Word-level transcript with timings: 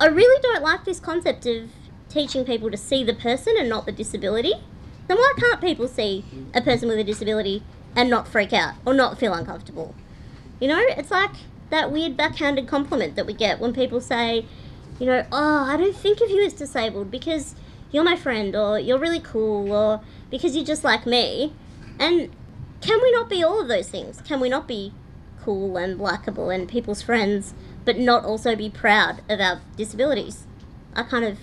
I 0.00 0.06
really 0.06 0.40
don't 0.40 0.62
like 0.62 0.86
this 0.86 0.98
concept 0.98 1.44
of 1.44 1.68
teaching 2.08 2.46
people 2.46 2.70
to 2.70 2.76
see 2.78 3.04
the 3.04 3.12
person 3.12 3.54
and 3.58 3.68
not 3.68 3.84
the 3.84 3.92
disability. 3.92 4.54
Then 5.08 5.18
why 5.18 5.34
can't 5.36 5.60
people 5.60 5.88
see 5.88 6.24
a 6.54 6.62
person 6.62 6.88
with 6.88 6.98
a 6.98 7.04
disability 7.04 7.62
and 7.94 8.08
not 8.08 8.26
freak 8.26 8.54
out 8.54 8.76
or 8.86 8.94
not 8.94 9.18
feel 9.18 9.34
uncomfortable? 9.34 9.94
You 10.58 10.68
know, 10.68 10.80
it's 10.80 11.10
like 11.10 11.32
that 11.68 11.92
weird 11.92 12.16
backhanded 12.16 12.66
compliment 12.66 13.14
that 13.16 13.26
we 13.26 13.34
get 13.34 13.60
when 13.60 13.74
people 13.74 14.00
say, 14.00 14.46
you 14.98 15.04
know, 15.04 15.26
oh, 15.30 15.64
I 15.68 15.76
don't 15.76 15.94
think 15.94 16.22
of 16.22 16.30
you 16.30 16.46
as 16.46 16.54
disabled 16.54 17.10
because 17.10 17.54
you're 17.90 18.04
my 18.04 18.16
friend 18.16 18.56
or 18.56 18.78
you're 18.78 18.98
really 18.98 19.20
cool 19.20 19.70
or 19.70 20.00
because 20.30 20.56
you're 20.56 20.64
just 20.64 20.82
like 20.82 21.04
me. 21.04 21.52
And 21.98 22.30
can 22.80 23.02
we 23.02 23.12
not 23.12 23.28
be 23.28 23.42
all 23.42 23.60
of 23.60 23.68
those 23.68 23.90
things? 23.90 24.22
Can 24.22 24.40
we 24.40 24.48
not 24.48 24.66
be 24.66 24.94
cool 25.42 25.76
and 25.76 25.98
likable 25.98 26.50
and 26.50 26.68
people's 26.68 27.02
friends, 27.02 27.54
but 27.84 27.98
not 27.98 28.24
also 28.24 28.56
be 28.56 28.70
proud 28.70 29.22
of 29.28 29.40
our 29.40 29.60
disabilities? 29.76 30.46
I 30.94 31.02
kind 31.02 31.24
of 31.24 31.38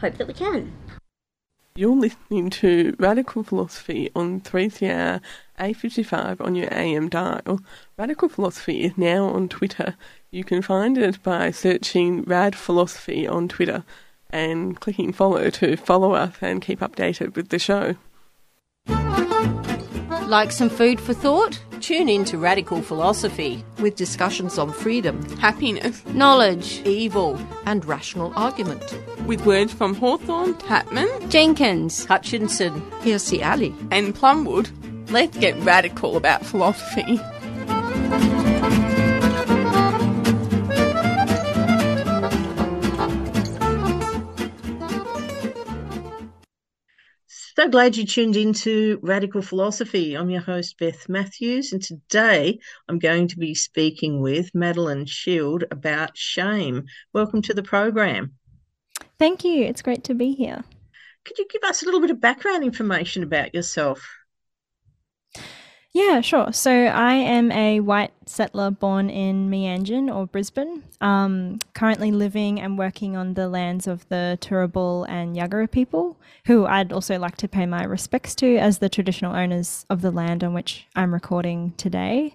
hope 0.00 0.16
that 0.18 0.26
we 0.26 0.34
can. 0.34 0.72
You're 1.76 1.94
listening 1.94 2.48
to 2.50 2.96
Radical 2.98 3.42
Philosophy 3.42 4.10
on 4.16 4.40
3CR 4.40 5.20
855 5.58 6.40
on 6.40 6.54
your 6.54 6.72
AM 6.72 7.10
dial. 7.10 7.60
Radical 7.98 8.30
Philosophy 8.30 8.84
is 8.84 8.96
now 8.96 9.26
on 9.26 9.48
Twitter. 9.48 9.94
You 10.30 10.42
can 10.42 10.62
find 10.62 10.96
it 10.96 11.22
by 11.22 11.50
searching 11.50 12.22
Rad 12.22 12.56
Philosophy 12.56 13.28
on 13.28 13.48
Twitter 13.48 13.84
and 14.30 14.80
clicking 14.80 15.12
follow 15.12 15.50
to 15.50 15.76
follow 15.76 16.12
us 16.12 16.36
and 16.40 16.62
keep 16.62 16.80
updated 16.80 17.36
with 17.36 17.50
the 17.50 17.58
show. 17.58 17.96
Like 20.26 20.52
some 20.52 20.70
food 20.70 20.98
for 20.98 21.12
thought? 21.12 21.60
Tune 21.80 22.08
in 22.08 22.24
to 22.26 22.38
Radical 22.38 22.80
Philosophy 22.82 23.64
with 23.78 23.96
discussions 23.96 24.58
on 24.58 24.72
freedom, 24.72 25.22
happiness, 25.38 26.04
knowledge, 26.06 26.80
evil, 26.84 27.38
and 27.66 27.84
rational 27.84 28.32
argument. 28.34 28.82
With 29.26 29.44
words 29.44 29.72
from 29.72 29.94
Hawthorne, 29.94 30.54
Tatman, 30.54 31.30
Jenkins, 31.30 32.04
Hutchinson, 32.06 32.82
Piercy 33.02 33.42
Alley, 33.42 33.74
and 33.90 34.14
Plumwood. 34.14 34.70
Let's 35.10 35.36
get 35.38 35.56
radical 35.62 36.16
about 36.16 36.44
philosophy. 36.44 37.20
So 47.58 47.70
glad 47.70 47.96
you 47.96 48.04
tuned 48.04 48.36
into 48.36 49.00
Radical 49.02 49.40
Philosophy. 49.40 50.14
I'm 50.14 50.28
your 50.28 50.42
host, 50.42 50.78
Beth 50.78 51.08
Matthews, 51.08 51.72
and 51.72 51.82
today 51.82 52.58
I'm 52.86 52.98
going 52.98 53.28
to 53.28 53.38
be 53.38 53.54
speaking 53.54 54.20
with 54.20 54.54
Madeleine 54.54 55.06
Shield 55.06 55.64
about 55.70 56.18
shame. 56.18 56.84
Welcome 57.14 57.40
to 57.40 57.54
the 57.54 57.62
program. 57.62 58.34
Thank 59.18 59.42
you. 59.42 59.64
It's 59.64 59.80
great 59.80 60.04
to 60.04 60.12
be 60.12 60.32
here. 60.32 60.64
Could 61.24 61.38
you 61.38 61.46
give 61.48 61.62
us 61.62 61.80
a 61.80 61.86
little 61.86 62.02
bit 62.02 62.10
of 62.10 62.20
background 62.20 62.62
information 62.62 63.22
about 63.22 63.54
yourself? 63.54 64.06
Yeah, 65.96 66.20
sure. 66.20 66.52
So 66.52 66.70
I 66.70 67.14
am 67.14 67.50
a 67.50 67.80
white 67.80 68.12
settler 68.26 68.70
born 68.70 69.08
in 69.08 69.48
Meanjin 69.48 70.14
or 70.14 70.26
Brisbane, 70.26 70.82
um, 71.00 71.58
currently 71.72 72.10
living 72.10 72.60
and 72.60 72.76
working 72.76 73.16
on 73.16 73.32
the 73.32 73.48
lands 73.48 73.86
of 73.86 74.06
the 74.10 74.36
Turrbal 74.42 75.08
and 75.08 75.34
Yagara 75.34 75.70
people, 75.70 76.18
who 76.44 76.66
I'd 76.66 76.92
also 76.92 77.18
like 77.18 77.38
to 77.38 77.48
pay 77.48 77.64
my 77.64 77.82
respects 77.82 78.34
to 78.34 78.58
as 78.58 78.76
the 78.76 78.90
traditional 78.90 79.34
owners 79.34 79.86
of 79.88 80.02
the 80.02 80.10
land 80.10 80.44
on 80.44 80.52
which 80.52 80.86
I'm 80.94 81.14
recording 81.14 81.72
today. 81.78 82.34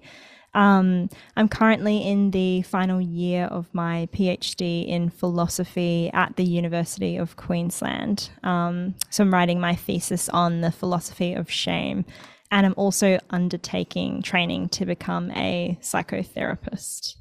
Um, 0.56 1.12
I'm 1.38 1.48
currently 1.48 2.00
in 2.00 2.32
the 2.32 2.64
final 2.64 3.00
year 3.00 3.46
of 3.46 3.72
my 3.74 4.10
PhD 4.12 4.88
in 4.88 5.12
philosophy 5.12 6.10
at 6.16 6.36
the 6.36 6.46
University 6.46 7.16
of 7.16 7.36
Queensland. 7.36 8.32
Um, 8.42 8.96
so 9.12 9.24
I'm 9.24 9.32
writing 9.32 9.60
my 9.60 9.76
thesis 9.76 10.30
on 10.30 10.62
the 10.62 10.72
philosophy 10.72 11.36
of 11.36 11.52
shame 11.52 12.06
and 12.52 12.66
I'm 12.66 12.74
also 12.78 13.18
undertaking 13.30 14.22
training 14.22 14.70
to 14.70 14.86
become 14.86 15.32
a 15.32 15.80
psychotherapist. 15.82 17.16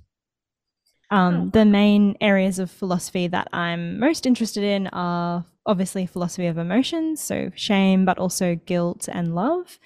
Um, 1.10 1.34
oh. 1.34 1.50
The 1.52 1.64
main 1.64 2.16
areas 2.20 2.58
of 2.58 2.70
philosophy 2.70 3.28
that 3.28 3.48
I'm 3.52 3.98
most 3.98 4.26
interested 4.26 4.64
in 4.64 4.88
are 4.88 5.44
obviously 5.66 6.06
philosophy 6.06 6.46
of 6.46 6.58
emotions, 6.58 7.20
so 7.20 7.50
shame, 7.54 8.04
but 8.04 8.19
also 8.19 8.56
guilt 8.56 9.08
and 9.10 9.34
love. 9.34 9.78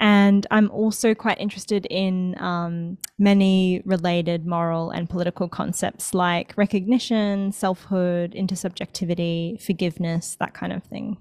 And 0.00 0.46
I'm 0.50 0.70
also 0.70 1.14
quite 1.14 1.40
interested 1.40 1.86
in 1.86 2.36
um, 2.40 2.98
many 3.18 3.82
related 3.84 4.44
moral 4.44 4.90
and 4.90 5.08
political 5.08 5.48
concepts 5.48 6.12
like 6.12 6.52
recognition, 6.56 7.52
selfhood, 7.52 8.32
intersubjectivity, 8.32 9.62
forgiveness, 9.62 10.36
that 10.40 10.54
kind 10.54 10.72
of 10.72 10.82
thing. 10.84 11.16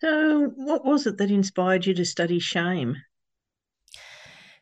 So, 0.00 0.52
what 0.56 0.84
was 0.84 1.06
it 1.06 1.16
that 1.18 1.30
inspired 1.30 1.86
you 1.86 1.94
to 1.94 2.04
study 2.04 2.38
shame? 2.38 2.96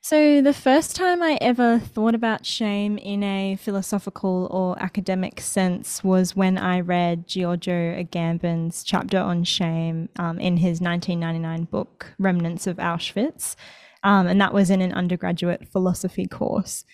So, 0.00 0.42
the 0.42 0.52
first 0.52 0.94
time 0.94 1.22
I 1.22 1.38
ever 1.40 1.78
thought 1.78 2.14
about 2.14 2.46
shame 2.46 2.98
in 2.98 3.22
a 3.22 3.56
philosophical 3.56 4.48
or 4.50 4.80
academic 4.80 5.40
sense 5.40 6.04
was 6.04 6.36
when 6.36 6.58
I 6.58 6.80
read 6.80 7.26
Giorgio 7.26 7.94
Agamben's 7.96 8.84
chapter 8.84 9.18
on 9.18 9.44
shame 9.44 10.08
um, 10.18 10.38
in 10.38 10.58
his 10.58 10.80
1999 10.80 11.64
book, 11.64 12.14
Remnants 12.18 12.66
of 12.66 12.76
Auschwitz. 12.76 13.56
Um, 14.04 14.26
and 14.26 14.40
that 14.40 14.52
was 14.52 14.68
in 14.70 14.82
an 14.82 14.92
undergraduate 14.92 15.66
philosophy 15.72 16.26
course 16.26 16.84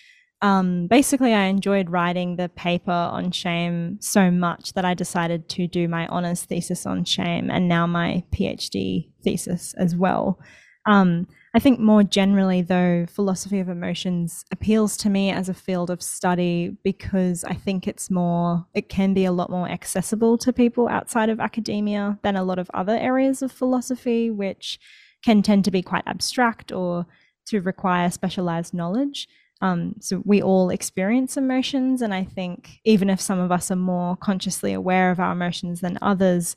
um, 0.42 0.86
basically, 0.86 1.34
I 1.34 1.44
enjoyed 1.44 1.90
writing 1.90 2.36
the 2.36 2.48
paper 2.48 2.90
on 2.90 3.30
shame 3.30 3.98
so 4.00 4.30
much 4.30 4.72
that 4.72 4.84
I 4.84 4.94
decided 4.94 5.48
to 5.50 5.66
do 5.66 5.86
my 5.86 6.08
honours 6.08 6.42
thesis 6.44 6.86
on 6.86 7.04
shame 7.04 7.50
and 7.50 7.68
now 7.68 7.86
my 7.86 8.24
PhD 8.32 9.10
thesis 9.22 9.74
as 9.74 9.94
well. 9.94 10.40
Um, 10.86 11.26
I 11.52 11.58
think 11.58 11.80
more 11.80 12.02
generally, 12.04 12.62
though, 12.62 13.06
philosophy 13.06 13.58
of 13.58 13.68
emotions 13.68 14.44
appeals 14.50 14.96
to 14.98 15.10
me 15.10 15.30
as 15.30 15.48
a 15.48 15.54
field 15.54 15.90
of 15.90 16.00
study 16.00 16.76
because 16.84 17.44
I 17.44 17.54
think 17.54 17.86
it's 17.86 18.10
more, 18.10 18.66
it 18.72 18.88
can 18.88 19.12
be 19.12 19.24
a 19.24 19.32
lot 19.32 19.50
more 19.50 19.68
accessible 19.68 20.38
to 20.38 20.52
people 20.52 20.88
outside 20.88 21.28
of 21.28 21.40
academia 21.40 22.18
than 22.22 22.36
a 22.36 22.44
lot 22.44 22.58
of 22.58 22.70
other 22.72 22.96
areas 22.96 23.42
of 23.42 23.52
philosophy, 23.52 24.30
which 24.30 24.78
can 25.24 25.42
tend 25.42 25.64
to 25.64 25.70
be 25.70 25.82
quite 25.82 26.04
abstract 26.06 26.72
or 26.72 27.06
to 27.46 27.60
require 27.60 28.10
specialized 28.10 28.72
knowledge. 28.72 29.28
Um, 29.62 29.94
so 30.00 30.22
we 30.24 30.42
all 30.42 30.70
experience 30.70 31.36
emotions, 31.36 32.02
and 32.02 32.14
I 32.14 32.24
think 32.24 32.80
even 32.84 33.10
if 33.10 33.20
some 33.20 33.38
of 33.38 33.52
us 33.52 33.70
are 33.70 33.76
more 33.76 34.16
consciously 34.16 34.72
aware 34.72 35.10
of 35.10 35.20
our 35.20 35.32
emotions 35.32 35.80
than 35.80 35.98
others, 36.00 36.56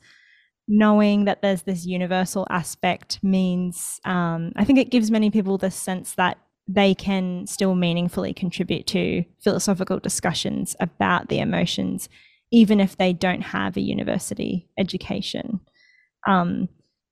knowing 0.66 1.26
that 1.26 1.42
there's 1.42 1.62
this 1.62 1.84
universal 1.84 2.46
aspect 2.50 3.18
means 3.22 4.00
um, 4.04 4.52
I 4.56 4.64
think 4.64 4.78
it 4.78 4.90
gives 4.90 5.10
many 5.10 5.30
people 5.30 5.58
the 5.58 5.70
sense 5.70 6.14
that 6.14 6.38
they 6.66 6.94
can 6.94 7.46
still 7.46 7.74
meaningfully 7.74 8.32
contribute 8.32 8.86
to 8.86 9.24
philosophical 9.42 9.98
discussions 9.98 10.74
about 10.80 11.28
the 11.28 11.40
emotions, 11.40 12.08
even 12.50 12.80
if 12.80 12.96
they 12.96 13.12
don't 13.12 13.42
have 13.42 13.76
a 13.76 13.82
university 13.82 14.66
education. 14.78 15.60
Um, 16.26 16.70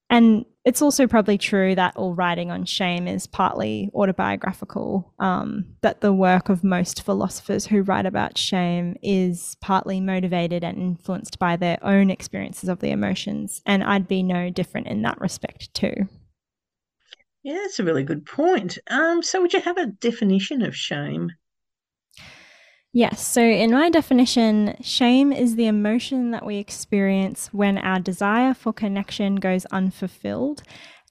and 0.09 0.47
it's 0.65 0.81
also 0.81 1.07
probably 1.09 1.39
true 1.39 1.75
that 1.75 1.97
all 1.97 2.15
writing 2.15 2.51
on 2.51 2.65
shame 2.65 3.09
is 3.09 3.27
partly 3.27 3.91
autobiographical, 3.95 5.13
um, 5.19 5.65
that 5.81 6.01
the 6.01 6.13
work 6.13 6.49
of 6.49 6.63
most 6.63 7.03
philosophers 7.03 7.67
who 7.67 7.83
write 7.83 8.07
about 8.07 8.39
shame 8.39 8.97
is 9.03 9.57
partly 9.61 10.01
motivated 10.01 10.63
and 10.63 10.79
influenced 10.79 11.39
by 11.39 11.57
their 11.57 11.79
own 11.83 12.11
experiences 12.11 12.69
of 12.69 12.79
the 12.79 12.91
emotions. 12.91 13.61
And 13.67 13.83
I'd 13.83 14.07
be 14.07 14.23
no 14.23 14.51
different 14.51 14.87
in 14.87 15.03
that 15.03 15.21
respect, 15.21 15.75
too. 15.75 15.95
Yeah, 17.43 17.55
that's 17.55 17.81
a 17.81 17.85
really 17.85 18.05
good 18.05 18.25
point. 18.25 18.79
Um, 18.89 19.21
so, 19.21 19.41
would 19.41 19.53
you 19.53 19.61
have 19.61 19.79
a 19.79 19.87
definition 19.87 20.63
of 20.63 20.77
shame? 20.77 21.33
Yes. 22.93 23.27
So, 23.27 23.41
in 23.43 23.71
my 23.71 23.89
definition, 23.89 24.77
shame 24.83 25.33
is 25.33 25.57
the 25.57 25.67
emotion 25.67 26.31
that 26.33 26.45
we 26.45 26.57
experience 26.59 27.49
when 27.51 27.79
our 27.79 27.99
desire 27.99 28.53
for 28.53 28.73
connection 28.73 29.37
goes 29.37 29.65
unfulfilled. 29.67 30.63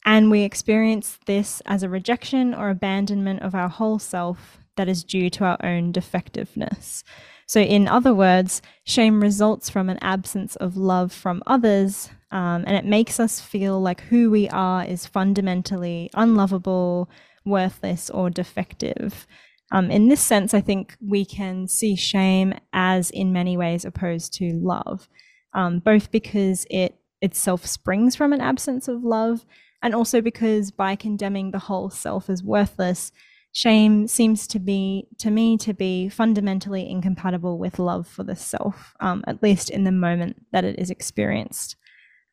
And 0.06 0.30
we 0.30 0.42
experience 0.42 1.18
this 1.25 1.62
as 1.66 1.81
a 1.81 1.89
rejection 1.89 2.54
or 2.54 2.69
abandonment 2.69 3.42
of 3.42 3.56
our 3.56 3.69
whole 3.69 3.98
self 3.98 4.60
that 4.75 4.88
is 4.88 5.04
due 5.04 5.30
to 5.31 5.44
our 5.44 5.57
own 5.63 5.92
defectiveness. 5.92 7.04
So, 7.48 7.60
in 7.60 7.88
other 7.88 8.13
words, 8.13 8.62
shame 8.83 9.19
results 9.19 9.69
from 9.69 9.89
an 9.89 9.98
absence 10.01 10.56
of 10.57 10.78
love 10.78 11.12
from 11.12 11.42
others, 11.48 12.12
um, 12.31 12.63
and 12.68 12.78
it 12.78 12.86
makes 12.86 13.19
us 13.19 13.42
feel 13.42 13.81
like 13.81 14.01
who 14.01 14.30
we 14.30 14.48
are 14.50 14.86
is 14.86 15.07
fundamentally 15.07 16.12
unlovable, 16.13 17.10
worthless, 17.44 18.12
or 18.12 18.30
defective. 18.30 19.25
Um, 19.71 19.89
in 19.89 20.09
this 20.09 20.21
sense, 20.21 20.53
I 20.53 20.62
think 20.62 20.97
we 21.00 21.23
can 21.23 21.68
see 21.68 21.95
shame 21.95 22.53
as, 22.73 23.09
in 23.09 23.31
many 23.31 23.56
ways, 23.56 23.85
opposed 23.85 24.33
to 24.35 24.51
love, 24.53 25.07
um, 25.53 25.79
both 25.79 26.12
because 26.12 26.65
it 26.69 26.95
itself 27.21 27.65
springs 27.65 28.15
from 28.15 28.33
an 28.33 28.41
absence 28.41 28.88
of 28.88 29.03
love, 29.03 29.45
and 29.81 29.95
also 29.95 30.21
because 30.21 30.71
by 30.71 30.95
condemning 30.95 31.51
the 31.51 31.59
whole 31.59 31.89
self 31.89 32.29
as 32.29 32.44
worthless, 32.44 33.12
shame 33.53 34.07
seems 34.07 34.47
to 34.47 34.59
be 34.59 35.07
to 35.18 35.29
me 35.29 35.57
to 35.57 35.73
be 35.73 36.09
fundamentally 36.09 36.89
incompatible 36.89 37.57
with 37.57 37.79
love 37.79 38.07
for 38.07 38.23
the 38.23 38.35
self 38.35 38.94
um, 39.01 39.23
at 39.27 39.44
least 39.44 39.69
in 39.69 39.83
the 39.83 39.91
moment 39.91 40.41
that 40.51 40.63
it 40.63 40.79
is 40.79 40.89
experienced. 40.89 41.75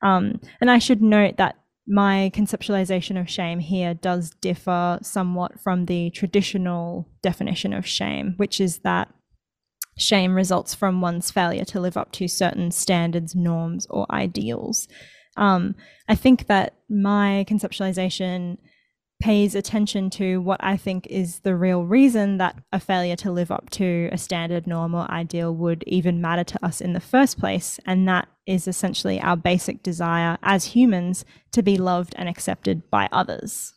Um, 0.00 0.40
and 0.60 0.70
i 0.70 0.78
should 0.78 1.02
note 1.02 1.38
that 1.38 1.57
my 1.88 2.30
conceptualization 2.34 3.18
of 3.18 3.30
shame 3.30 3.58
here 3.58 3.94
does 3.94 4.30
differ 4.42 4.98
somewhat 5.02 5.58
from 5.58 5.86
the 5.86 6.10
traditional 6.10 7.08
definition 7.22 7.72
of 7.72 7.86
shame 7.86 8.34
which 8.36 8.60
is 8.60 8.80
that 8.80 9.08
shame 9.96 10.34
results 10.34 10.74
from 10.74 11.00
one's 11.00 11.30
failure 11.30 11.64
to 11.64 11.80
live 11.80 11.96
up 11.96 12.12
to 12.12 12.28
certain 12.28 12.70
standards 12.70 13.34
norms 13.34 13.86
or 13.90 14.06
ideals. 14.10 14.86
Um, 15.36 15.74
i 16.08 16.14
think 16.14 16.46
that 16.46 16.74
my 16.88 17.44
conceptualization 17.48 18.58
pays 19.20 19.54
attention 19.54 20.10
to 20.10 20.40
what 20.40 20.62
I 20.62 20.76
think 20.76 21.06
is 21.08 21.40
the 21.40 21.56
real 21.56 21.84
reason 21.84 22.38
that 22.38 22.56
a 22.72 22.78
failure 22.78 23.16
to 23.16 23.32
live 23.32 23.50
up 23.50 23.68
to 23.70 24.08
a 24.12 24.18
standard 24.18 24.66
norm 24.66 24.94
or 24.94 25.10
ideal 25.10 25.54
would 25.54 25.82
even 25.86 26.20
matter 26.20 26.44
to 26.44 26.64
us 26.64 26.80
in 26.80 26.92
the 26.92 27.00
first 27.00 27.38
place. 27.38 27.80
And 27.84 28.08
that 28.08 28.28
is 28.46 28.68
essentially 28.68 29.20
our 29.20 29.36
basic 29.36 29.82
desire 29.82 30.38
as 30.42 30.66
humans 30.66 31.24
to 31.52 31.62
be 31.62 31.76
loved 31.76 32.14
and 32.16 32.28
accepted 32.28 32.88
by 32.90 33.08
others. 33.10 33.74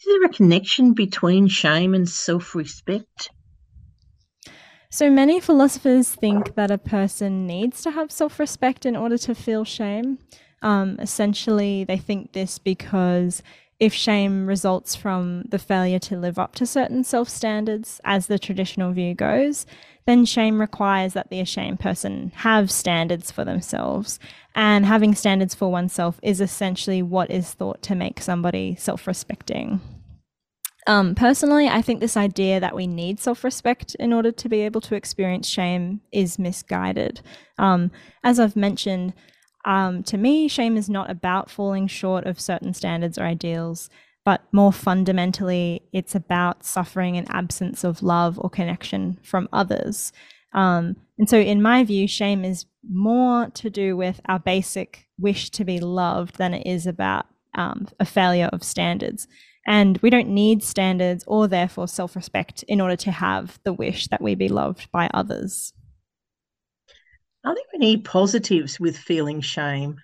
Is 0.00 0.06
there 0.06 0.24
a 0.24 0.32
connection 0.32 0.94
between 0.94 1.48
shame 1.48 1.94
and 1.94 2.08
self 2.08 2.54
respect? 2.54 3.30
So 4.90 5.10
many 5.10 5.40
philosophers 5.40 6.14
think 6.14 6.54
that 6.54 6.70
a 6.70 6.78
person 6.78 7.46
needs 7.46 7.82
to 7.82 7.90
have 7.90 8.12
self 8.12 8.38
respect 8.38 8.86
in 8.86 8.96
order 8.96 9.18
to 9.18 9.34
feel 9.34 9.64
shame. 9.64 10.18
Um, 10.62 10.96
essentially, 10.98 11.84
they 11.84 11.98
think 11.98 12.32
this 12.32 12.58
because 12.58 13.42
if 13.80 13.92
shame 13.92 14.46
results 14.46 14.94
from 14.94 15.42
the 15.48 15.58
failure 15.58 15.98
to 16.00 16.16
live 16.16 16.38
up 16.38 16.54
to 16.56 16.66
certain 16.66 17.04
self 17.04 17.28
standards, 17.28 18.00
as 18.04 18.26
the 18.26 18.38
traditional 18.38 18.92
view 18.92 19.14
goes, 19.14 19.66
then 20.06 20.24
shame 20.24 20.60
requires 20.60 21.14
that 21.14 21.30
the 21.30 21.40
ashamed 21.40 21.80
person 21.80 22.32
have 22.36 22.70
standards 22.70 23.30
for 23.30 23.44
themselves. 23.44 24.18
And 24.54 24.86
having 24.86 25.14
standards 25.14 25.54
for 25.54 25.70
oneself 25.70 26.20
is 26.22 26.40
essentially 26.40 27.02
what 27.02 27.30
is 27.30 27.52
thought 27.52 27.82
to 27.82 27.94
make 27.94 28.20
somebody 28.20 28.76
self 28.76 29.06
respecting. 29.06 29.80
Um, 30.86 31.14
personally, 31.14 31.66
I 31.66 31.80
think 31.80 32.00
this 32.00 32.16
idea 32.16 32.60
that 32.60 32.76
we 32.76 32.86
need 32.86 33.18
self 33.18 33.42
respect 33.42 33.94
in 33.96 34.12
order 34.12 34.30
to 34.32 34.48
be 34.48 34.60
able 34.60 34.82
to 34.82 34.94
experience 34.94 35.48
shame 35.48 36.00
is 36.12 36.38
misguided. 36.38 37.20
Um, 37.58 37.90
as 38.22 38.38
I've 38.38 38.56
mentioned, 38.56 39.14
um, 39.64 40.02
to 40.04 40.18
me, 40.18 40.48
shame 40.48 40.76
is 40.76 40.88
not 40.88 41.10
about 41.10 41.50
falling 41.50 41.86
short 41.86 42.26
of 42.26 42.40
certain 42.40 42.74
standards 42.74 43.18
or 43.18 43.24
ideals, 43.24 43.88
but 44.24 44.42
more 44.52 44.72
fundamentally, 44.72 45.82
it's 45.92 46.14
about 46.14 46.64
suffering 46.64 47.16
an 47.16 47.26
absence 47.28 47.84
of 47.84 48.02
love 48.02 48.38
or 48.38 48.48
connection 48.48 49.18
from 49.22 49.48
others. 49.52 50.12
Um, 50.52 50.96
and 51.18 51.28
so, 51.28 51.38
in 51.38 51.60
my 51.60 51.84
view, 51.84 52.08
shame 52.08 52.44
is 52.44 52.66
more 52.88 53.48
to 53.50 53.70
do 53.70 53.96
with 53.96 54.20
our 54.26 54.38
basic 54.38 55.06
wish 55.18 55.50
to 55.50 55.64
be 55.64 55.80
loved 55.80 56.36
than 56.36 56.54
it 56.54 56.66
is 56.66 56.86
about 56.86 57.26
um, 57.54 57.88
a 58.00 58.04
failure 58.04 58.50
of 58.52 58.62
standards. 58.62 59.26
And 59.66 59.98
we 59.98 60.10
don't 60.10 60.28
need 60.28 60.62
standards 60.62 61.24
or 61.26 61.48
therefore 61.48 61.88
self 61.88 62.16
respect 62.16 62.62
in 62.64 62.80
order 62.80 62.96
to 62.96 63.10
have 63.10 63.58
the 63.64 63.72
wish 63.72 64.08
that 64.08 64.20
we 64.20 64.34
be 64.34 64.48
loved 64.48 64.90
by 64.92 65.08
others. 65.14 65.72
Are 67.44 67.54
there 67.54 67.64
any 67.74 67.98
positives 67.98 68.80
with 68.80 68.96
feeling 68.96 69.42
shame? 69.42 70.00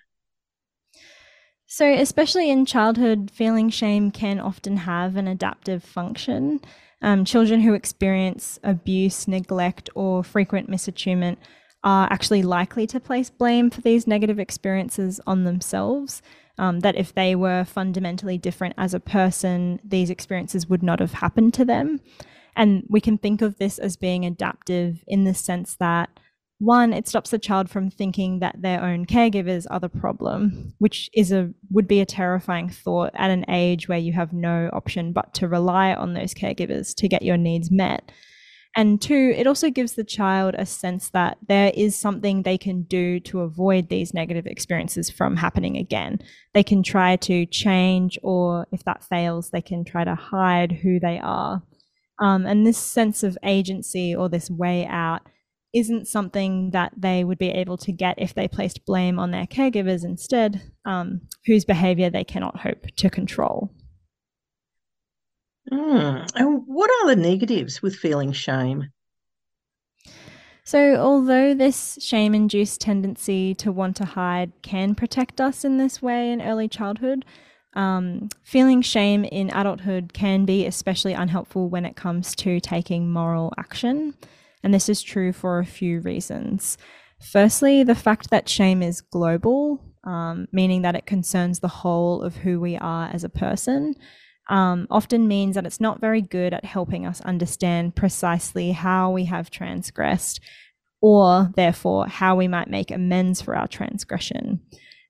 So, 1.65 1.91
especially 1.91 2.51
in 2.51 2.65
childhood, 2.65 3.31
feeling 3.33 3.69
shame 3.69 4.11
can 4.11 4.39
often 4.39 4.77
have 4.77 5.15
an 5.15 5.27
adaptive 5.27 5.83
function. 5.83 6.59
Um, 7.01 7.25
children 7.25 7.61
who 7.61 7.73
experience 7.73 8.59
abuse, 8.63 9.27
neglect, 9.27 9.89
or 9.95 10.23
frequent 10.23 10.69
misattunement 10.69 11.37
are 11.83 12.07
actually 12.11 12.43
likely 12.43 12.85
to 12.87 12.99
place 12.99 13.31
blame 13.31 13.71
for 13.71 13.81
these 13.81 14.05
negative 14.05 14.37
experiences 14.37 15.19
on 15.25 15.43
themselves. 15.43 16.21
Um, 16.59 16.81
that 16.81 16.95
if 16.95 17.15
they 17.15 17.33
were 17.33 17.63
fundamentally 17.63 18.37
different 18.37 18.75
as 18.77 18.93
a 18.93 18.99
person, 18.99 19.79
these 19.83 20.11
experiences 20.11 20.67
would 20.67 20.83
not 20.83 20.99
have 20.99 21.13
happened 21.13 21.55
to 21.55 21.65
them. 21.65 22.01
And 22.55 22.83
we 22.87 23.01
can 23.01 23.17
think 23.17 23.41
of 23.41 23.57
this 23.57 23.79
as 23.79 23.95
being 23.95 24.25
adaptive 24.25 25.03
in 25.07 25.23
the 25.23 25.33
sense 25.33 25.75
that 25.77 26.09
one 26.61 26.93
it 26.93 27.07
stops 27.07 27.31
the 27.31 27.39
child 27.39 27.69
from 27.69 27.89
thinking 27.89 28.39
that 28.39 28.61
their 28.61 28.83
own 28.83 29.05
caregivers 29.05 29.65
are 29.71 29.79
the 29.79 29.89
problem 29.89 30.73
which 30.77 31.09
is 31.13 31.31
a 31.31 31.49
would 31.71 31.87
be 31.87 31.99
a 31.99 32.05
terrifying 32.05 32.69
thought 32.69 33.11
at 33.15 33.31
an 33.31 33.45
age 33.49 33.87
where 33.87 33.97
you 33.97 34.13
have 34.13 34.31
no 34.31 34.69
option 34.73 35.11
but 35.11 35.33
to 35.33 35.47
rely 35.47 35.93
on 35.93 36.13
those 36.13 36.33
caregivers 36.33 36.93
to 36.95 37.07
get 37.07 37.21
your 37.21 37.37
needs 37.37 37.71
met. 37.71 38.11
And 38.75 39.01
two 39.01 39.33
it 39.35 39.47
also 39.47 39.69
gives 39.69 39.93
the 39.93 40.03
child 40.03 40.55
a 40.57 40.65
sense 40.65 41.09
that 41.09 41.37
there 41.47 41.71
is 41.75 41.95
something 41.95 42.43
they 42.43 42.57
can 42.57 42.83
do 42.83 43.19
to 43.21 43.41
avoid 43.41 43.89
these 43.89 44.13
negative 44.13 44.45
experiences 44.45 45.09
from 45.09 45.35
happening 45.35 45.77
again. 45.77 46.19
They 46.53 46.63
can 46.63 46.81
try 46.83 47.17
to 47.17 47.45
change 47.47 48.17
or 48.23 48.67
if 48.71 48.83
that 48.85 49.03
fails 49.03 49.49
they 49.49 49.61
can 49.61 49.83
try 49.83 50.03
to 50.03 50.15
hide 50.15 50.71
who 50.71 50.99
they 50.99 51.19
are. 51.19 51.63
Um, 52.19 52.45
and 52.45 52.65
this 52.65 52.77
sense 52.77 53.23
of 53.23 53.37
agency 53.43 54.15
or 54.15 54.29
this 54.29 54.49
way 54.49 54.85
out 54.85 55.21
isn't 55.73 56.07
something 56.07 56.71
that 56.71 56.91
they 56.97 57.23
would 57.23 57.37
be 57.37 57.49
able 57.49 57.77
to 57.77 57.91
get 57.91 58.15
if 58.17 58.33
they 58.33 58.47
placed 58.47 58.85
blame 58.85 59.17
on 59.19 59.31
their 59.31 59.45
caregivers 59.45 60.03
instead, 60.03 60.61
um, 60.85 61.21
whose 61.45 61.65
behavior 61.65 62.09
they 62.09 62.23
cannot 62.23 62.59
hope 62.59 62.87
to 62.97 63.09
control. 63.09 63.71
Mm. 65.71 66.29
And 66.35 66.63
what 66.65 66.89
are 66.89 67.15
the 67.15 67.21
negatives 67.21 67.81
with 67.81 67.95
feeling 67.95 68.33
shame? 68.33 68.89
So, 70.63 70.95
although 70.95 71.53
this 71.53 71.97
shame 72.01 72.35
induced 72.35 72.81
tendency 72.81 73.55
to 73.55 73.71
want 73.71 73.95
to 73.97 74.05
hide 74.05 74.51
can 74.61 74.95
protect 74.95 75.41
us 75.41 75.65
in 75.65 75.77
this 75.77 76.01
way 76.01 76.31
in 76.31 76.41
early 76.41 76.67
childhood, 76.67 77.25
um, 77.73 78.29
feeling 78.43 78.81
shame 78.81 79.23
in 79.23 79.49
adulthood 79.49 80.13
can 80.13 80.45
be 80.45 80.65
especially 80.65 81.13
unhelpful 81.13 81.69
when 81.69 81.85
it 81.85 81.95
comes 81.95 82.35
to 82.35 82.59
taking 82.59 83.11
moral 83.11 83.53
action. 83.57 84.13
And 84.63 84.73
this 84.73 84.89
is 84.89 85.01
true 85.01 85.33
for 85.33 85.59
a 85.59 85.65
few 85.65 86.01
reasons. 86.01 86.77
Firstly, 87.19 87.83
the 87.83 87.95
fact 87.95 88.29
that 88.29 88.49
shame 88.49 88.81
is 88.81 89.01
global, 89.01 89.83
um, 90.03 90.47
meaning 90.51 90.81
that 90.81 90.95
it 90.95 91.05
concerns 91.05 91.59
the 91.59 91.67
whole 91.67 92.21
of 92.21 92.35
who 92.37 92.59
we 92.59 92.77
are 92.77 93.09
as 93.13 93.23
a 93.23 93.29
person, 93.29 93.95
um, 94.49 94.87
often 94.89 95.27
means 95.27 95.55
that 95.55 95.65
it's 95.65 95.79
not 95.79 96.01
very 96.01 96.21
good 96.21 96.53
at 96.53 96.65
helping 96.65 97.05
us 97.05 97.21
understand 97.21 97.95
precisely 97.95 98.71
how 98.71 99.11
we 99.11 99.25
have 99.25 99.51
transgressed 99.51 100.39
or, 101.01 101.51
therefore, 101.55 102.07
how 102.07 102.35
we 102.35 102.47
might 102.47 102.69
make 102.69 102.91
amends 102.91 103.41
for 103.41 103.55
our 103.55 103.67
transgression. 103.67 104.61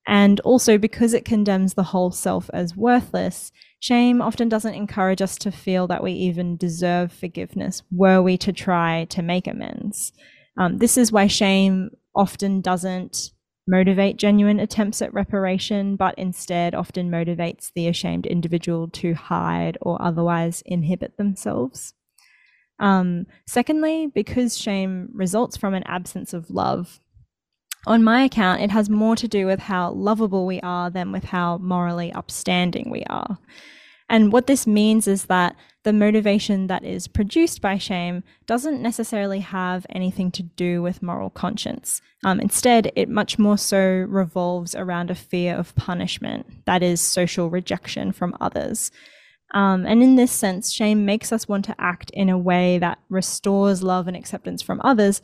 And 0.07 0.39
also, 0.41 0.77
because 0.77 1.13
it 1.13 1.25
condemns 1.25 1.73
the 1.73 1.83
whole 1.83 2.11
self 2.11 2.49
as 2.53 2.75
worthless, 2.75 3.51
Shame 3.81 4.21
often 4.21 4.47
doesn't 4.47 4.75
encourage 4.75 5.23
us 5.23 5.37
to 5.39 5.51
feel 5.51 5.87
that 5.87 6.03
we 6.03 6.11
even 6.11 6.55
deserve 6.55 7.11
forgiveness 7.11 7.81
were 7.91 8.21
we 8.21 8.37
to 8.37 8.53
try 8.53 9.05
to 9.05 9.23
make 9.23 9.47
amends. 9.47 10.13
Um, 10.55 10.77
this 10.77 10.97
is 10.97 11.11
why 11.11 11.25
shame 11.25 11.89
often 12.15 12.61
doesn't 12.61 13.31
motivate 13.67 14.17
genuine 14.17 14.59
attempts 14.59 15.01
at 15.01 15.11
reparation, 15.15 15.95
but 15.95 16.13
instead 16.19 16.75
often 16.75 17.09
motivates 17.09 17.71
the 17.73 17.87
ashamed 17.87 18.27
individual 18.27 18.87
to 18.89 19.15
hide 19.15 19.79
or 19.81 19.99
otherwise 19.99 20.61
inhibit 20.67 21.17
themselves. 21.17 21.95
Um, 22.79 23.25
secondly, 23.47 24.11
because 24.13 24.59
shame 24.59 25.09
results 25.11 25.57
from 25.57 25.73
an 25.73 25.83
absence 25.87 26.33
of 26.33 26.51
love, 26.51 26.99
on 27.87 28.03
my 28.03 28.23
account, 28.23 28.61
it 28.61 28.71
has 28.71 28.89
more 28.89 29.15
to 29.15 29.27
do 29.27 29.45
with 29.45 29.59
how 29.59 29.91
lovable 29.91 30.45
we 30.45 30.59
are 30.61 30.89
than 30.89 31.11
with 31.11 31.25
how 31.25 31.57
morally 31.57 32.11
upstanding 32.13 32.89
we 32.89 33.03
are. 33.05 33.39
And 34.07 34.31
what 34.31 34.45
this 34.45 34.67
means 34.67 35.07
is 35.07 35.25
that 35.25 35.55
the 35.83 35.93
motivation 35.93 36.67
that 36.67 36.83
is 36.83 37.07
produced 37.07 37.61
by 37.61 37.77
shame 37.77 38.23
doesn't 38.45 38.81
necessarily 38.81 39.39
have 39.39 39.85
anything 39.89 40.31
to 40.31 40.43
do 40.43 40.81
with 40.81 41.01
moral 41.01 41.29
conscience. 41.29 42.01
Um, 42.23 42.39
instead, 42.39 42.91
it 42.95 43.09
much 43.09 43.39
more 43.39 43.57
so 43.57 43.79
revolves 43.79 44.75
around 44.75 45.09
a 45.09 45.15
fear 45.15 45.55
of 45.55 45.73
punishment, 45.75 46.65
that 46.65 46.83
is, 46.83 47.01
social 47.01 47.49
rejection 47.49 48.11
from 48.11 48.35
others. 48.39 48.91
Um, 49.53 49.85
and 49.85 50.03
in 50.03 50.17
this 50.17 50.31
sense, 50.31 50.71
shame 50.71 51.05
makes 51.05 51.31
us 51.31 51.47
want 51.47 51.65
to 51.65 51.75
act 51.79 52.11
in 52.11 52.29
a 52.29 52.37
way 52.37 52.77
that 52.77 52.99
restores 53.09 53.81
love 53.81 54.07
and 54.07 54.15
acceptance 54.15 54.61
from 54.61 54.81
others 54.83 55.21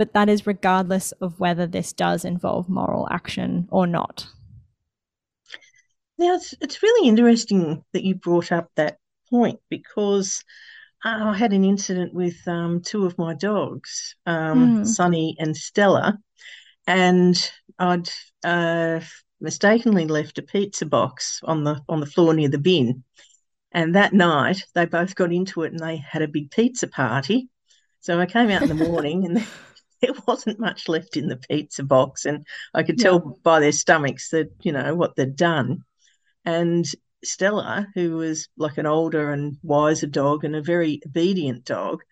but 0.00 0.14
that 0.14 0.30
is 0.30 0.46
regardless 0.46 1.12
of 1.20 1.38
whether 1.38 1.66
this 1.66 1.92
does 1.92 2.24
involve 2.24 2.70
moral 2.70 3.06
action 3.10 3.68
or 3.70 3.86
not. 3.86 4.26
Now, 6.16 6.36
it's, 6.36 6.54
it's 6.62 6.82
really 6.82 7.06
interesting 7.06 7.84
that 7.92 8.02
you 8.02 8.14
brought 8.14 8.50
up 8.50 8.70
that 8.76 8.96
point 9.28 9.60
because 9.68 10.42
I 11.04 11.36
had 11.36 11.52
an 11.52 11.66
incident 11.66 12.14
with 12.14 12.36
um, 12.48 12.80
two 12.80 13.04
of 13.04 13.18
my 13.18 13.34
dogs, 13.34 14.16
um, 14.24 14.78
mm. 14.78 14.86
Sunny 14.86 15.36
and 15.38 15.54
Stella, 15.54 16.18
and 16.86 17.36
I'd 17.78 18.08
uh, 18.42 19.00
mistakenly 19.38 20.06
left 20.06 20.38
a 20.38 20.42
pizza 20.42 20.86
box 20.86 21.42
on 21.44 21.62
the 21.64 21.78
on 21.90 22.00
the 22.00 22.06
floor 22.06 22.32
near 22.32 22.48
the 22.48 22.56
bin. 22.56 23.04
And 23.70 23.94
that 23.96 24.14
night, 24.14 24.64
they 24.74 24.86
both 24.86 25.14
got 25.14 25.30
into 25.30 25.64
it 25.64 25.72
and 25.72 25.80
they 25.80 25.98
had 25.98 26.22
a 26.22 26.28
big 26.28 26.50
pizza 26.50 26.88
party. 26.88 27.50
So 28.00 28.18
I 28.18 28.24
came 28.24 28.48
out 28.48 28.62
in 28.62 28.68
the 28.68 28.74
morning 28.88 29.26
and 29.26 29.46
there 30.02 30.14
wasn't 30.26 30.58
much 30.60 30.88
left 30.88 31.16
in 31.16 31.28
the 31.28 31.36
pizza 31.36 31.82
box. 31.82 32.24
And 32.24 32.46
I 32.74 32.82
could 32.82 32.98
tell 32.98 33.22
yeah. 33.24 33.32
by 33.42 33.60
their 33.60 33.72
stomachs 33.72 34.30
that, 34.30 34.50
you 34.62 34.72
know, 34.72 34.94
what 34.94 35.16
they'd 35.16 35.36
done. 35.36 35.84
And 36.44 36.86
Stella, 37.22 37.86
who 37.94 38.16
was 38.16 38.48
like 38.56 38.78
an 38.78 38.86
older 38.86 39.32
and 39.32 39.56
wiser 39.62 40.06
dog 40.06 40.44
and 40.44 40.56
a 40.56 40.62
very 40.62 41.00
obedient 41.06 41.64
dog, 41.64 42.02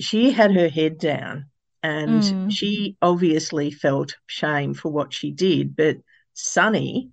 she 0.00 0.30
had 0.30 0.54
her 0.54 0.68
head 0.68 0.98
down 0.98 1.46
and 1.82 2.22
mm. 2.22 2.52
she 2.52 2.96
obviously 3.02 3.70
felt 3.70 4.16
shame 4.26 4.74
for 4.74 4.90
what 4.90 5.12
she 5.12 5.32
did. 5.32 5.74
But 5.74 5.96
Sunny, 6.34 7.10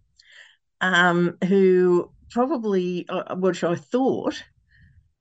um, 0.81 1.37
who 1.43 2.11
probably, 2.29 3.07
uh, 3.09 3.35
which 3.35 3.63
I 3.63 3.75
thought, 3.75 4.41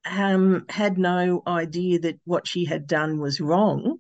um, 0.05 0.67
had 0.69 0.99
no 0.99 1.43
idea 1.47 1.99
that 2.01 2.21
what 2.25 2.47
she 2.47 2.65
had 2.65 2.87
done 2.87 3.19
was 3.19 3.41
wrong. 3.41 3.99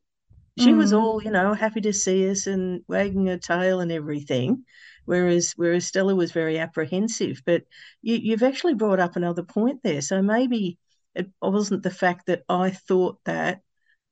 She 0.58 0.72
mm. 0.72 0.76
was 0.76 0.92
all, 0.92 1.22
you 1.22 1.30
know, 1.30 1.54
happy 1.54 1.80
to 1.82 1.92
see 1.92 2.28
us 2.30 2.46
and 2.46 2.82
wagging 2.88 3.26
her 3.26 3.38
tail 3.38 3.80
and 3.80 3.92
everything 3.92 4.64
whereas 5.08 5.54
whereas 5.56 5.86
Stella 5.86 6.14
was 6.14 6.32
very 6.32 6.58
apprehensive. 6.58 7.42
But 7.46 7.62
you, 8.02 8.16
you've 8.16 8.42
actually 8.42 8.74
brought 8.74 9.00
up 9.00 9.16
another 9.16 9.42
point 9.42 9.82
there. 9.82 10.02
So 10.02 10.20
maybe 10.20 10.78
it 11.14 11.30
wasn't 11.40 11.82
the 11.82 11.90
fact 11.90 12.26
that 12.26 12.42
I 12.46 12.70
thought 12.70 13.18
that 13.24 13.62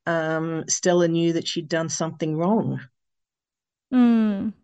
um, 0.06 0.64
Stella 0.68 1.06
knew 1.06 1.34
that 1.34 1.46
she'd 1.46 1.68
done 1.68 1.90
something 1.90 2.34
wrong. 2.34 2.80
Mm. 3.92 4.54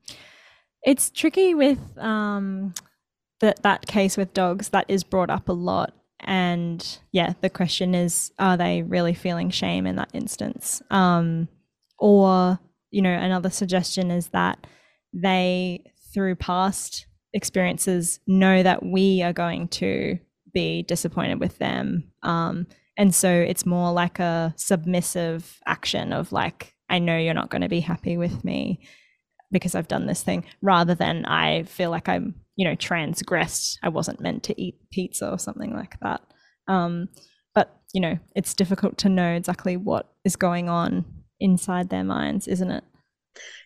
It's 0.82 1.10
tricky 1.10 1.54
with 1.54 1.78
um, 1.98 2.72
that 3.40 3.62
that 3.62 3.86
case 3.86 4.16
with 4.16 4.32
dogs. 4.32 4.70
That 4.70 4.86
is 4.88 5.04
brought 5.04 5.30
up 5.30 5.50
a 5.50 5.52
lot, 5.52 5.92
and 6.20 6.98
yeah, 7.12 7.34
the 7.42 7.50
question 7.50 7.94
is, 7.94 8.32
are 8.38 8.56
they 8.56 8.82
really 8.82 9.14
feeling 9.14 9.50
shame 9.50 9.86
in 9.86 9.96
that 9.96 10.10
instance? 10.14 10.80
Um, 10.90 11.48
or 12.02 12.58
you 12.92 13.00
know, 13.00 13.12
another 13.12 13.48
suggestion 13.48 14.10
is 14.10 14.28
that 14.28 14.66
they 15.14 15.82
through 16.12 16.36
past 16.36 17.06
experiences 17.32 18.20
know 18.26 18.62
that 18.62 18.84
we 18.84 19.22
are 19.22 19.32
going 19.32 19.66
to 19.66 20.18
be 20.52 20.82
disappointed 20.82 21.40
with 21.40 21.56
them. 21.58 22.04
Um, 22.22 22.66
and 22.98 23.14
so 23.14 23.30
it's 23.30 23.64
more 23.64 23.90
like 23.92 24.18
a 24.18 24.52
submissive 24.58 25.58
action 25.66 26.12
of 26.12 26.30
like, 26.32 26.74
I 26.90 26.98
know 26.98 27.16
you're 27.16 27.32
not 27.32 27.48
going 27.48 27.62
to 27.62 27.68
be 27.68 27.80
happy 27.80 28.18
with 28.18 28.44
me 28.44 28.86
because 29.50 29.74
I've 29.74 29.88
done 29.88 30.06
this 30.06 30.22
thing, 30.22 30.44
rather 30.60 30.94
than 30.94 31.24
I 31.24 31.62
feel 31.62 31.90
like 31.90 32.08
I'm, 32.08 32.34
you 32.56 32.68
know, 32.68 32.74
transgressed. 32.74 33.78
I 33.82 33.88
wasn't 33.88 34.20
meant 34.20 34.42
to 34.44 34.60
eat 34.60 34.76
pizza 34.90 35.30
or 35.30 35.38
something 35.38 35.74
like 35.74 35.98
that. 36.00 36.20
Um, 36.68 37.08
but, 37.54 37.74
you 37.94 38.00
know, 38.02 38.18
it's 38.36 38.54
difficult 38.54 38.98
to 38.98 39.08
know 39.08 39.32
exactly 39.32 39.78
what 39.78 40.12
is 40.24 40.36
going 40.36 40.68
on 40.68 41.21
inside 41.42 41.90
their 41.90 42.04
minds, 42.04 42.48
isn't 42.48 42.70
it? 42.70 42.84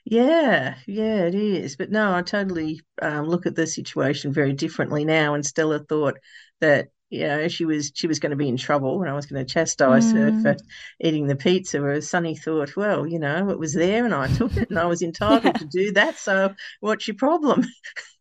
Yeah, 0.05 0.77
yeah, 0.87 1.25
it 1.25 1.35
is. 1.35 1.77
But 1.77 1.91
no, 1.91 2.15
I 2.15 2.23
totally 2.23 2.81
um, 3.03 3.27
look 3.27 3.47
at 3.47 3.57
the 3.57 3.67
situation 3.67 4.33
very 4.33 4.53
differently 4.53 5.05
now. 5.05 5.35
And 5.35 5.45
Stella 5.45 5.81
thought 5.81 6.19
that 6.61 6.89
you 7.11 7.27
know 7.27 7.49
she 7.49 7.65
was 7.65 7.93
she 7.95 8.07
was 8.07 8.19
going 8.19 8.31
to 8.31 8.37
be 8.37 8.49
in 8.49 8.57
trouble 8.57 9.01
and 9.01 9.11
I 9.11 9.15
was 9.15 9.27
going 9.27 9.45
to 9.45 9.53
chastise 9.53 10.13
mm. 10.13 10.17
her 10.17 10.43
for 10.43 10.55
mm. 10.55 10.61
eating 11.01 11.27
the 11.27 11.37
pizza. 11.37 11.81
Whereas 11.81 12.09
Sunny 12.09 12.37
thought, 12.37 12.77
well, 12.77 13.07
you 13.07 13.19
know, 13.19 13.51
it 13.51 13.59
was 13.59 13.75
there 13.75 14.05
and 14.05 14.15
I 14.15 14.29
took 14.29 14.57
it 14.57 14.71
and 14.71 14.79
I 14.79 14.87
was 14.87 15.03
entitled 15.03 15.45
yeah. 15.45 15.53
to 15.53 15.67
do 15.67 15.93
that. 15.93 16.19
So 16.19 16.55
what's 16.81 17.09
your 17.09 17.17
problem? 17.17 17.65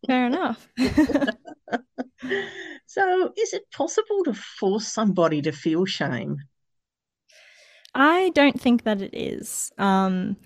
Fair 0.06 0.26
enough. 0.26 0.68
so, 2.86 3.32
is 3.36 3.52
it 3.52 3.70
possible 3.70 4.24
to 4.24 4.34
force 4.34 4.88
somebody 4.88 5.42
to 5.42 5.52
feel 5.52 5.84
shame? 5.84 6.38
I 7.96 8.28
don't 8.34 8.60
think 8.60 8.84
that 8.84 9.00
it 9.00 9.14
is. 9.14 9.72
Um, 9.78 10.36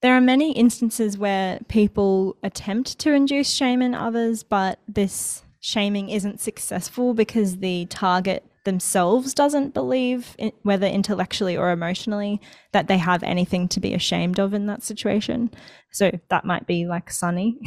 there 0.00 0.14
are 0.14 0.20
many 0.20 0.52
instances 0.52 1.18
where 1.18 1.58
people 1.68 2.36
attempt 2.44 3.00
to 3.00 3.12
induce 3.12 3.50
shame 3.50 3.82
in 3.82 3.94
others, 3.94 4.44
but 4.44 4.78
this 4.86 5.42
shaming 5.58 6.08
isn't 6.08 6.40
successful 6.40 7.12
because 7.12 7.56
the 7.56 7.86
target 7.86 8.44
themselves 8.64 9.34
doesn't 9.34 9.74
believe, 9.74 10.36
whether 10.62 10.86
intellectually 10.86 11.56
or 11.56 11.72
emotionally, 11.72 12.40
that 12.72 12.86
they 12.86 12.98
have 12.98 13.24
anything 13.24 13.66
to 13.68 13.80
be 13.80 13.92
ashamed 13.92 14.38
of 14.38 14.54
in 14.54 14.66
that 14.66 14.84
situation. 14.84 15.50
So 15.90 16.12
that 16.28 16.44
might 16.44 16.66
be 16.68 16.86
like 16.86 17.10
Sunny. 17.10 17.58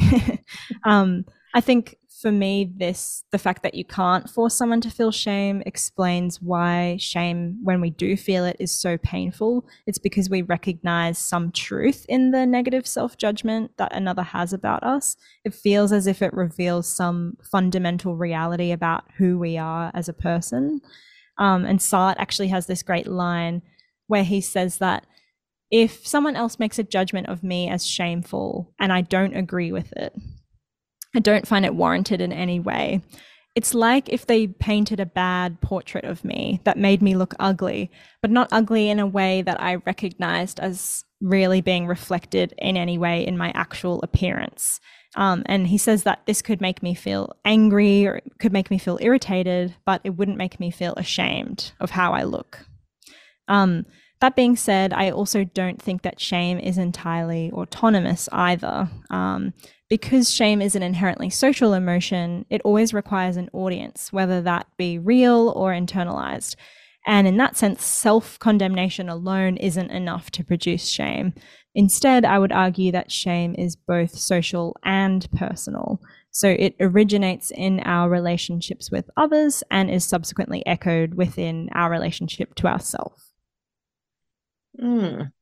um, 0.84 1.26
I 1.54 1.60
think 1.60 1.96
for 2.24 2.32
me, 2.32 2.72
this 2.74 3.22
the 3.32 3.38
fact 3.38 3.62
that 3.64 3.74
you 3.74 3.84
can't 3.84 4.30
force 4.30 4.54
someone 4.54 4.80
to 4.80 4.90
feel 4.90 5.12
shame 5.12 5.62
explains 5.66 6.40
why 6.40 6.96
shame, 6.98 7.58
when 7.62 7.82
we 7.82 7.90
do 7.90 8.16
feel 8.16 8.46
it, 8.46 8.56
is 8.58 8.72
so 8.72 8.96
painful. 8.96 9.66
It's 9.86 9.98
because 9.98 10.30
we 10.30 10.40
recognize 10.40 11.18
some 11.18 11.52
truth 11.52 12.06
in 12.08 12.30
the 12.30 12.46
negative 12.46 12.86
self 12.86 13.18
judgment 13.18 13.72
that 13.76 13.94
another 13.94 14.22
has 14.22 14.54
about 14.54 14.82
us. 14.82 15.18
It 15.44 15.52
feels 15.52 15.92
as 15.92 16.06
if 16.06 16.22
it 16.22 16.32
reveals 16.32 16.88
some 16.88 17.36
fundamental 17.42 18.16
reality 18.16 18.72
about 18.72 19.04
who 19.18 19.38
we 19.38 19.58
are 19.58 19.90
as 19.92 20.08
a 20.08 20.14
person. 20.14 20.80
Um, 21.36 21.66
and 21.66 21.78
Sartre 21.78 22.16
actually 22.16 22.48
has 22.48 22.64
this 22.64 22.82
great 22.82 23.06
line 23.06 23.60
where 24.06 24.24
he 24.24 24.40
says 24.40 24.78
that 24.78 25.04
if 25.70 26.06
someone 26.06 26.36
else 26.36 26.58
makes 26.58 26.78
a 26.78 26.84
judgment 26.84 27.28
of 27.28 27.44
me 27.44 27.68
as 27.68 27.86
shameful 27.86 28.72
and 28.80 28.94
I 28.94 29.02
don't 29.02 29.36
agree 29.36 29.72
with 29.72 29.92
it, 29.92 30.14
I 31.14 31.20
don't 31.20 31.46
find 31.46 31.64
it 31.64 31.74
warranted 31.74 32.20
in 32.20 32.32
any 32.32 32.60
way. 32.60 33.00
It's 33.54 33.72
like 33.72 34.08
if 34.08 34.26
they 34.26 34.48
painted 34.48 34.98
a 34.98 35.06
bad 35.06 35.60
portrait 35.60 36.04
of 36.04 36.24
me 36.24 36.60
that 36.64 36.76
made 36.76 37.00
me 37.00 37.14
look 37.14 37.34
ugly, 37.38 37.90
but 38.20 38.32
not 38.32 38.48
ugly 38.50 38.88
in 38.90 38.98
a 38.98 39.06
way 39.06 39.42
that 39.42 39.60
I 39.60 39.76
recognized 39.76 40.58
as 40.58 41.04
really 41.20 41.60
being 41.60 41.86
reflected 41.86 42.52
in 42.58 42.76
any 42.76 42.98
way 42.98 43.24
in 43.24 43.38
my 43.38 43.52
actual 43.54 44.02
appearance. 44.02 44.80
Um, 45.16 45.44
and 45.46 45.68
he 45.68 45.78
says 45.78 46.02
that 46.02 46.26
this 46.26 46.42
could 46.42 46.60
make 46.60 46.82
me 46.82 46.94
feel 46.94 47.36
angry 47.44 48.06
or 48.06 48.20
could 48.40 48.52
make 48.52 48.70
me 48.70 48.78
feel 48.78 48.98
irritated, 49.00 49.76
but 49.86 50.00
it 50.02 50.16
wouldn't 50.16 50.36
make 50.36 50.58
me 50.58 50.72
feel 50.72 50.94
ashamed 50.96 51.72
of 51.78 51.90
how 51.90 52.12
I 52.12 52.24
look. 52.24 52.66
Um, 53.46 53.86
that 54.20 54.34
being 54.34 54.56
said, 54.56 54.92
I 54.92 55.10
also 55.10 55.44
don't 55.44 55.80
think 55.80 56.02
that 56.02 56.20
shame 56.20 56.58
is 56.58 56.78
entirely 56.78 57.52
autonomous 57.52 58.28
either. 58.32 58.88
Um, 59.10 59.52
because 59.88 60.32
shame 60.32 60.62
is 60.62 60.74
an 60.74 60.82
inherently 60.82 61.30
social 61.30 61.74
emotion, 61.74 62.46
it 62.50 62.62
always 62.64 62.94
requires 62.94 63.36
an 63.36 63.50
audience, 63.52 64.12
whether 64.12 64.40
that 64.42 64.66
be 64.76 64.98
real 64.98 65.52
or 65.56 65.72
internalized. 65.72 66.56
And 67.06 67.26
in 67.26 67.36
that 67.36 67.56
sense, 67.56 67.84
self 67.84 68.38
condemnation 68.38 69.08
alone 69.08 69.56
isn't 69.58 69.90
enough 69.90 70.30
to 70.32 70.44
produce 70.44 70.88
shame. 70.88 71.34
Instead, 71.74 72.24
I 72.24 72.38
would 72.38 72.52
argue 72.52 72.92
that 72.92 73.10
shame 73.10 73.54
is 73.58 73.76
both 73.76 74.16
social 74.16 74.76
and 74.84 75.28
personal. 75.32 76.00
So 76.30 76.48
it 76.48 76.76
originates 76.80 77.50
in 77.50 77.80
our 77.80 78.08
relationships 78.08 78.90
with 78.90 79.10
others 79.16 79.62
and 79.70 79.90
is 79.90 80.04
subsequently 80.04 80.64
echoed 80.66 81.14
within 81.14 81.68
our 81.74 81.90
relationship 81.90 82.54
to 82.56 82.68
ourselves. 82.68 83.32
Mm. 84.80 85.33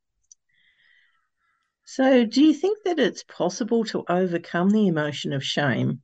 So, 1.84 2.24
do 2.24 2.42
you 2.42 2.54
think 2.54 2.78
that 2.84 2.98
it's 2.98 3.24
possible 3.24 3.84
to 3.86 4.04
overcome 4.08 4.70
the 4.70 4.86
emotion 4.86 5.32
of 5.32 5.44
shame? 5.44 6.00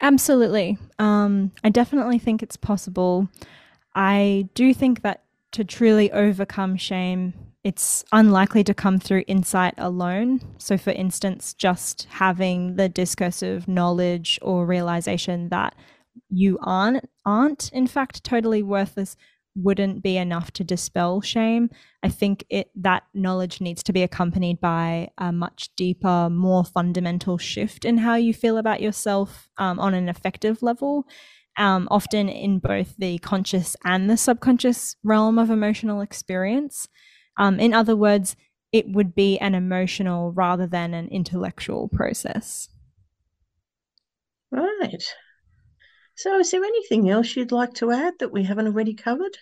Absolutely. 0.00 0.78
Um, 0.98 1.52
I 1.62 1.70
definitely 1.70 2.18
think 2.18 2.42
it's 2.42 2.56
possible. 2.56 3.28
I 3.94 4.48
do 4.54 4.74
think 4.74 5.02
that 5.02 5.24
to 5.52 5.64
truly 5.64 6.10
overcome 6.12 6.76
shame, 6.76 7.32
it's 7.62 8.04
unlikely 8.12 8.64
to 8.64 8.74
come 8.74 8.98
through 8.98 9.24
insight 9.26 9.74
alone. 9.78 10.40
So, 10.58 10.76
for 10.76 10.90
instance, 10.90 11.54
just 11.54 12.06
having 12.10 12.76
the 12.76 12.88
discursive 12.88 13.66
knowledge 13.66 14.38
or 14.42 14.66
realization 14.66 15.48
that 15.48 15.74
you 16.28 16.58
aren't 16.62 17.08
aren't 17.26 17.72
in 17.72 17.86
fact 17.88 18.22
totally 18.22 18.62
worthless 18.62 19.16
wouldn't 19.56 20.02
be 20.02 20.16
enough 20.16 20.50
to 20.52 20.64
dispel 20.64 21.20
shame. 21.20 21.70
I 22.02 22.08
think 22.08 22.44
it 22.50 22.70
that 22.74 23.04
knowledge 23.14 23.60
needs 23.60 23.82
to 23.84 23.92
be 23.92 24.02
accompanied 24.02 24.60
by 24.60 25.10
a 25.18 25.32
much 25.32 25.70
deeper, 25.76 26.28
more 26.30 26.64
fundamental 26.64 27.38
shift 27.38 27.84
in 27.84 27.98
how 27.98 28.16
you 28.16 28.34
feel 28.34 28.58
about 28.58 28.82
yourself 28.82 29.48
um, 29.58 29.78
on 29.78 29.94
an 29.94 30.08
effective 30.08 30.62
level. 30.62 31.06
Um, 31.56 31.86
often 31.88 32.28
in 32.28 32.58
both 32.58 32.96
the 32.98 33.18
conscious 33.18 33.76
and 33.84 34.10
the 34.10 34.16
subconscious 34.16 34.96
realm 35.04 35.38
of 35.38 35.50
emotional 35.50 36.00
experience. 36.00 36.88
Um, 37.36 37.60
in 37.60 37.72
other 37.72 37.94
words, 37.94 38.34
it 38.72 38.88
would 38.88 39.14
be 39.14 39.38
an 39.38 39.54
emotional 39.54 40.32
rather 40.32 40.66
than 40.66 40.94
an 40.94 41.06
intellectual 41.10 41.86
process. 41.86 42.68
Right. 44.50 45.04
So, 46.16 46.38
is 46.38 46.50
there 46.50 46.64
anything 46.64 47.10
else 47.10 47.34
you'd 47.36 47.52
like 47.52 47.74
to 47.74 47.90
add 47.90 48.14
that 48.20 48.32
we 48.32 48.44
haven't 48.44 48.66
already 48.66 48.94
covered? 48.94 49.36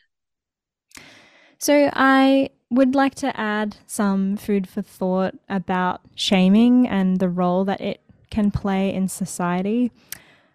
So, 1.59 1.91
I 1.93 2.50
would 2.71 2.95
like 2.95 3.14
to 3.17 3.38
add 3.38 3.76
some 3.87 4.37
food 4.37 4.67
for 4.67 4.81
thought 4.81 5.35
about 5.49 6.00
shaming 6.14 6.88
and 6.88 7.19
the 7.19 7.29
role 7.29 7.64
that 7.67 7.81
it 7.81 8.00
can 8.31 8.50
play 8.50 8.93
in 8.93 9.09
society. 9.09 9.93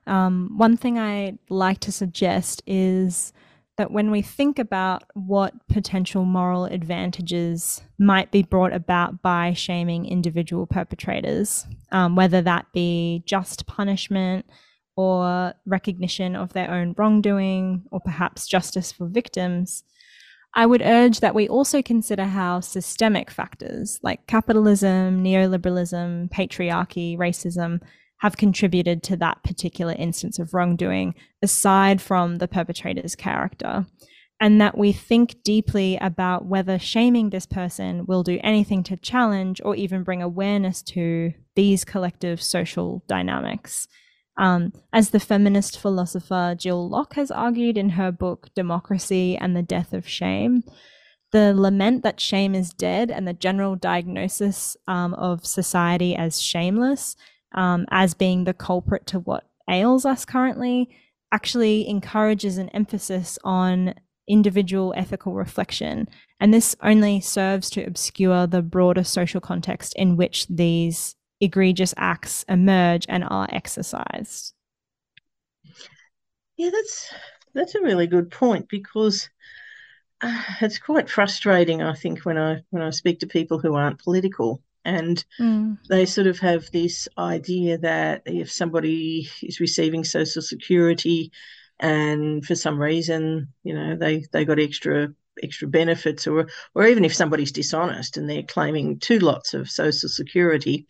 Um, 0.07 0.53
one 0.57 0.77
thing 0.77 0.97
I 0.97 1.37
like 1.49 1.79
to 1.81 1.91
suggest 1.91 2.63
is 2.65 3.33
that 3.77 3.91
when 3.91 4.09
we 4.09 4.23
think 4.23 4.57
about 4.57 5.03
what 5.13 5.53
potential 5.67 6.25
moral 6.25 6.65
advantages 6.65 7.83
might 7.99 8.31
be 8.31 8.41
brought 8.41 8.73
about 8.73 9.21
by 9.21 9.53
shaming 9.53 10.07
individual 10.07 10.65
perpetrators, 10.65 11.67
um, 11.91 12.15
whether 12.15 12.41
that 12.41 12.65
be 12.73 13.21
just 13.27 13.67
punishment 13.67 14.47
or 14.97 15.53
recognition 15.65 16.35
of 16.35 16.51
their 16.53 16.69
own 16.69 16.93
wrongdoing 16.97 17.83
or 17.91 18.01
perhaps 18.01 18.47
justice 18.47 18.91
for 18.91 19.07
victims, 19.07 19.83
I 20.55 20.65
would 20.65 20.81
urge 20.81 21.19
that 21.19 21.35
we 21.35 21.47
also 21.47 21.83
consider 21.83 22.25
how 22.25 22.61
systemic 22.61 23.29
factors 23.29 23.99
like 24.01 24.25
capitalism, 24.25 25.23
neoliberalism, 25.23 26.29
patriarchy, 26.31 27.15
racism 27.15 27.79
have 28.21 28.37
contributed 28.37 29.03
to 29.03 29.15
that 29.17 29.43
particular 29.43 29.93
instance 29.93 30.39
of 30.39 30.55
wrongdoing, 30.55 31.13
aside 31.43 32.01
from 32.01 32.37
the 32.37 32.47
perpetrator's 32.47 33.15
character. 33.15 33.85
And 34.39 34.59
that 34.59 34.77
we 34.77 34.91
think 34.91 35.43
deeply 35.43 35.97
about 35.97 36.45
whether 36.45 36.79
shaming 36.79 37.29
this 37.29 37.45
person 37.45 38.07
will 38.07 38.23
do 38.23 38.39
anything 38.43 38.83
to 38.83 38.97
challenge 38.97 39.61
or 39.63 39.75
even 39.75 40.03
bring 40.03 40.23
awareness 40.23 40.81
to 40.83 41.33
these 41.55 41.85
collective 41.85 42.41
social 42.41 43.03
dynamics. 43.07 43.87
Um, 44.37 44.73
as 44.93 45.09
the 45.09 45.19
feminist 45.19 45.79
philosopher 45.79 46.55
Jill 46.57 46.87
Locke 46.87 47.15
has 47.15 47.31
argued 47.31 47.77
in 47.77 47.89
her 47.91 48.11
book 48.11 48.49
Democracy 48.55 49.35
and 49.35 49.55
the 49.55 49.63
Death 49.63 49.93
of 49.93 50.07
Shame, 50.07 50.63
the 51.31 51.53
lament 51.53 52.03
that 52.03 52.19
shame 52.19 52.55
is 52.55 52.69
dead 52.71 53.11
and 53.11 53.27
the 53.27 53.33
general 53.33 53.75
diagnosis 53.75 54.77
um, 54.87 55.13
of 55.15 55.45
society 55.45 56.15
as 56.15 56.41
shameless 56.41 57.15
um, 57.53 57.85
as 57.91 58.13
being 58.13 58.43
the 58.43 58.53
culprit 58.53 59.05
to 59.07 59.19
what 59.19 59.49
ails 59.69 60.05
us 60.05 60.23
currently 60.23 60.89
actually 61.31 61.87
encourages 61.87 62.57
an 62.57 62.69
emphasis 62.69 63.37
on 63.43 63.93
individual 64.27 64.93
ethical 64.95 65.33
reflection. 65.33 66.07
And 66.39 66.53
this 66.53 66.75
only 66.81 67.19
serves 67.19 67.69
to 67.71 67.83
obscure 67.83 68.47
the 68.47 68.61
broader 68.61 69.03
social 69.03 69.41
context 69.41 69.93
in 69.95 70.15
which 70.15 70.47
these 70.47 71.15
egregious 71.39 71.93
acts 71.97 72.43
emerge 72.47 73.05
and 73.09 73.23
are 73.23 73.47
exercised. 73.51 74.53
Yeah, 76.57 76.69
that's 76.71 77.13
that's 77.53 77.75
a 77.75 77.81
really 77.81 78.07
good 78.07 78.31
point 78.31 78.67
because 78.69 79.29
uh, 80.21 80.43
it's 80.61 80.79
quite 80.79 81.09
frustrating. 81.09 81.81
I 81.81 81.93
think 81.93 82.19
when 82.19 82.37
I 82.37 82.61
when 82.69 82.81
I 82.81 82.89
speak 82.89 83.19
to 83.19 83.27
people 83.27 83.59
who 83.59 83.75
aren't 83.75 84.03
political, 84.03 84.61
and 84.85 85.23
mm. 85.39 85.77
they 85.89 86.05
sort 86.05 86.27
of 86.27 86.39
have 86.39 86.71
this 86.71 87.07
idea 87.17 87.77
that 87.79 88.23
if 88.25 88.51
somebody 88.51 89.29
is 89.43 89.59
receiving 89.59 90.03
social 90.03 90.41
security 90.41 91.31
and 91.79 92.43
for 92.43 92.55
some 92.55 92.79
reason 92.81 93.53
you 93.63 93.73
know 93.73 93.95
they 93.95 94.23
they 94.31 94.45
got 94.45 94.59
extra 94.59 95.09
extra 95.43 95.67
benefits 95.67 96.25
or 96.25 96.47
or 96.73 96.87
even 96.87 97.05
if 97.05 97.13
somebody's 97.13 97.51
dishonest 97.51 98.17
and 98.17 98.27
they're 98.27 98.41
claiming 98.41 98.97
two 98.97 99.19
lots 99.19 99.53
of 99.53 99.69
social 99.69 100.09
security 100.09 100.87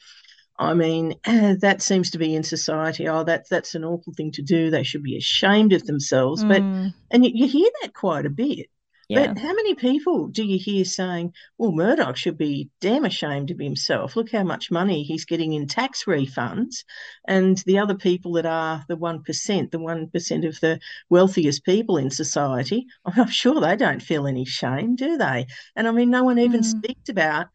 I 0.60 0.74
mean, 0.74 1.16
that 1.26 1.82
seems 1.82 2.12
to 2.12 2.18
be 2.18 2.36
in 2.36 2.44
society. 2.44 3.08
Oh, 3.08 3.24
that's 3.24 3.50
that's 3.50 3.76
an 3.76 3.84
awful 3.84 4.14
thing 4.14 4.32
to 4.34 4.42
do. 4.42 4.70
They 4.70 4.84
should 4.84 5.04
be 5.04 5.18
ashamed 5.18 5.74
of 5.74 5.86
themselves. 5.86 6.44
Mm. 6.44 6.48
But 6.48 6.94
and 7.12 7.26
you, 7.26 7.32
you, 7.34 7.48
hear 7.48 7.70
that 7.82 7.94
quite 7.94 8.26
a 8.26 8.30
bit. 8.30 8.70
Yeah. 9.10 9.28
But 9.28 9.38
how 9.38 9.54
many 9.54 9.74
people 9.74 10.28
do 10.28 10.44
you 10.44 10.60
hear 10.60 10.84
saying, 10.84 11.32
well, 11.58 11.72
Murdoch 11.72 12.18
should 12.18 12.38
be 12.38 12.70
damn 12.82 13.06
ashamed 13.06 13.52
of 13.52 13.60
himself? 13.60 14.18
Look 14.18 14.32
how 14.32 14.44
much 14.44 14.70
money 14.70 15.04
he's 15.04 15.24
getting 15.24 15.54
in 15.54 15.66
tax 15.66 16.04
refunds. 16.04 16.84
And 17.26 17.58
the 17.60 17.80
other 17.80 17.96
people 17.96 18.34
that 18.34 18.46
are 18.46 18.84
the 18.90 18.98
1%, 18.98 19.72
the 19.72 19.80
1% 19.80 20.48
of 20.48 20.60
the 20.60 20.80
wealthiest 21.10 21.64
people 21.64 21.96
in 21.96 22.10
society, 22.10 22.88
I'm 23.06 23.30
sure 23.30 23.62
they 23.62 23.78
don't 23.78 24.02
feel 24.02 24.28
any 24.28 24.44
shame, 24.44 24.98
do 24.98 25.16
they? 25.16 25.48
And 25.78 25.88
I 25.88 25.92
mean, 25.92 26.10
no 26.10 26.26
one 26.26 26.40
even 26.40 26.60
mm. 26.60 26.66
speaks 26.66 27.08
about 27.08 27.48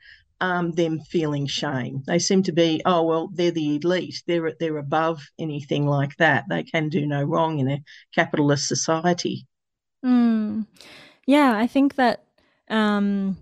um, 0.42 0.72
them 0.72 1.00
feeling 1.00 1.46
shame. 1.46 2.02
They 2.06 2.18
seem 2.18 2.42
to 2.42 2.52
be, 2.52 2.82
oh 2.84 3.04
well, 3.04 3.30
they're 3.32 3.52
the 3.52 3.76
elite. 3.76 4.22
They're 4.26 4.52
they're 4.58 4.76
above 4.76 5.22
anything 5.38 5.86
like 5.86 6.16
that. 6.16 6.44
They 6.50 6.64
can 6.64 6.88
do 6.88 7.06
no 7.06 7.22
wrong 7.22 7.60
in 7.60 7.70
a 7.70 7.82
capitalist 8.12 8.66
society. 8.66 9.46
Mm. 10.04 10.66
Yeah, 11.26 11.56
I 11.56 11.68
think 11.68 11.94
that, 11.94 12.24
um, 12.68 13.38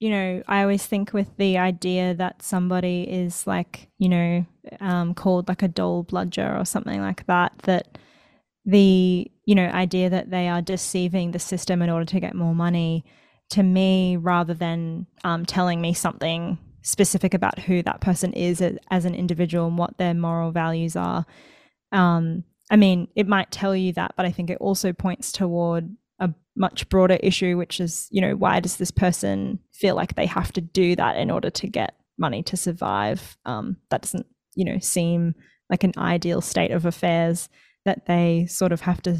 you 0.00 0.10
know, 0.10 0.42
I 0.48 0.62
always 0.62 0.84
think 0.84 1.12
with 1.12 1.36
the 1.36 1.58
idea 1.58 2.12
that 2.14 2.42
somebody 2.42 3.04
is 3.04 3.46
like, 3.46 3.88
you 3.96 4.08
know, 4.08 4.46
um, 4.80 5.14
called 5.14 5.46
like 5.46 5.62
a 5.62 5.68
dole 5.68 6.02
bludger 6.02 6.58
or 6.58 6.64
something 6.64 7.00
like 7.00 7.24
that, 7.26 7.52
that 7.62 7.96
the, 8.64 9.30
you 9.44 9.54
know, 9.54 9.66
idea 9.66 10.10
that 10.10 10.30
they 10.30 10.48
are 10.48 10.60
deceiving 10.60 11.30
the 11.30 11.38
system 11.38 11.82
in 11.82 11.90
order 11.90 12.06
to 12.06 12.18
get 12.18 12.34
more 12.34 12.54
money 12.54 13.04
to 13.50 13.62
me, 13.62 14.16
rather 14.16 14.54
than 14.54 15.06
um, 15.22 15.44
telling 15.46 15.80
me 15.80 15.94
something 15.94 16.58
specific 16.82 17.34
about 17.34 17.58
who 17.58 17.82
that 17.82 18.00
person 18.00 18.32
is 18.34 18.62
as, 18.90 19.04
an 19.04 19.14
individual 19.14 19.66
and 19.66 19.78
what 19.78 19.96
their 19.98 20.14
moral 20.14 20.52
values 20.52 20.96
are. 20.96 21.24
Um, 21.92 22.44
I 22.70 22.76
mean, 22.76 23.08
it 23.16 23.26
might 23.26 23.50
tell 23.50 23.74
you 23.74 23.92
that, 23.94 24.12
but 24.16 24.26
I 24.26 24.30
think 24.30 24.50
it 24.50 24.58
also 24.60 24.92
points 24.92 25.32
toward 25.32 25.88
a 26.18 26.30
much 26.56 26.88
broader 26.88 27.18
issue, 27.22 27.56
which 27.56 27.80
is, 27.80 28.08
you 28.10 28.20
know, 28.20 28.36
why 28.36 28.60
does 28.60 28.76
this 28.76 28.90
person 28.90 29.58
feel 29.72 29.94
like 29.94 30.14
they 30.14 30.26
have 30.26 30.52
to 30.52 30.60
do 30.60 30.94
that 30.96 31.16
in 31.16 31.30
order 31.30 31.50
to 31.50 31.66
get 31.66 31.94
money 32.18 32.42
to 32.44 32.56
survive? 32.56 33.36
Um, 33.44 33.76
that 33.90 34.02
doesn't, 34.02 34.26
you 34.54 34.64
know, 34.64 34.78
seem 34.78 35.34
like 35.70 35.84
an 35.84 35.92
ideal 35.96 36.40
state 36.40 36.70
of 36.70 36.84
affairs 36.84 37.48
that 37.84 38.06
they 38.06 38.46
sort 38.46 38.72
of 38.72 38.82
have 38.82 39.02
to 39.02 39.18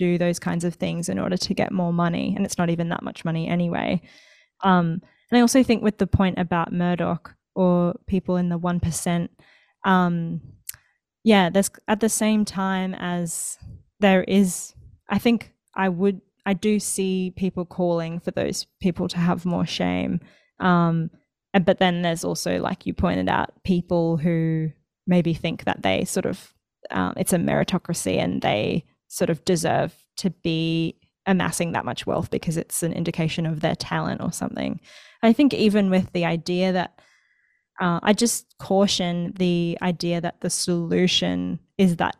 do 0.00 0.16
those 0.16 0.38
kinds 0.38 0.64
of 0.64 0.76
things 0.76 1.10
in 1.10 1.18
order 1.18 1.36
to 1.36 1.52
get 1.52 1.72
more 1.72 1.92
money. 1.92 2.32
And 2.34 2.46
it's 2.46 2.56
not 2.56 2.70
even 2.70 2.88
that 2.88 3.02
much 3.02 3.22
money 3.22 3.46
anyway. 3.46 4.00
Um, 4.64 5.02
and 5.30 5.38
I 5.38 5.40
also 5.42 5.62
think 5.62 5.82
with 5.82 5.98
the 5.98 6.06
point 6.06 6.38
about 6.38 6.72
Murdoch 6.72 7.34
or 7.54 7.94
people 8.06 8.38
in 8.38 8.48
the 8.48 8.58
1%, 8.58 9.28
um, 9.84 10.40
yeah, 11.22 11.50
there's 11.50 11.70
at 11.86 12.00
the 12.00 12.08
same 12.08 12.46
time 12.46 12.94
as 12.94 13.58
there 14.00 14.24
is, 14.24 14.74
I 15.10 15.18
think 15.18 15.52
I 15.76 15.90
would 15.90 16.22
I 16.46 16.54
do 16.54 16.80
see 16.80 17.34
people 17.36 17.66
calling 17.66 18.18
for 18.18 18.30
those 18.30 18.66
people 18.80 19.06
to 19.08 19.18
have 19.18 19.44
more 19.44 19.66
shame. 19.66 20.20
Um, 20.58 21.10
but 21.66 21.78
then 21.78 22.00
there's 22.00 22.24
also, 22.24 22.58
like 22.58 22.86
you 22.86 22.94
pointed 22.94 23.28
out, 23.28 23.50
people 23.64 24.16
who 24.16 24.70
maybe 25.06 25.34
think 25.34 25.64
that 25.64 25.82
they 25.82 26.06
sort 26.06 26.24
of 26.24 26.54
um, 26.90 27.12
it's 27.18 27.34
a 27.34 27.38
meritocracy 27.38 28.16
and 28.18 28.40
they 28.40 28.86
sort 29.10 29.28
of 29.28 29.44
deserve 29.44 29.92
to 30.16 30.30
be 30.30 30.96
amassing 31.26 31.72
that 31.72 31.84
much 31.84 32.06
wealth 32.06 32.30
because 32.30 32.56
it's 32.56 32.82
an 32.82 32.92
indication 32.92 33.44
of 33.44 33.60
their 33.60 33.74
talent 33.74 34.22
or 34.22 34.32
something. 34.32 34.80
I 35.22 35.32
think 35.32 35.52
even 35.52 35.90
with 35.90 36.12
the 36.12 36.24
idea 36.24 36.72
that 36.72 36.98
uh, 37.80 38.00
I 38.02 38.12
just 38.12 38.46
caution 38.58 39.32
the 39.38 39.76
idea 39.82 40.20
that 40.20 40.40
the 40.40 40.50
solution 40.50 41.58
is 41.76 41.96
that 41.96 42.16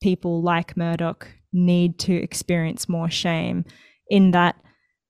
people 0.00 0.40
like 0.40 0.76
Murdoch 0.76 1.28
need 1.52 1.98
to 2.00 2.14
experience 2.14 2.88
more 2.88 3.10
shame 3.10 3.64
in 4.08 4.30
that 4.30 4.56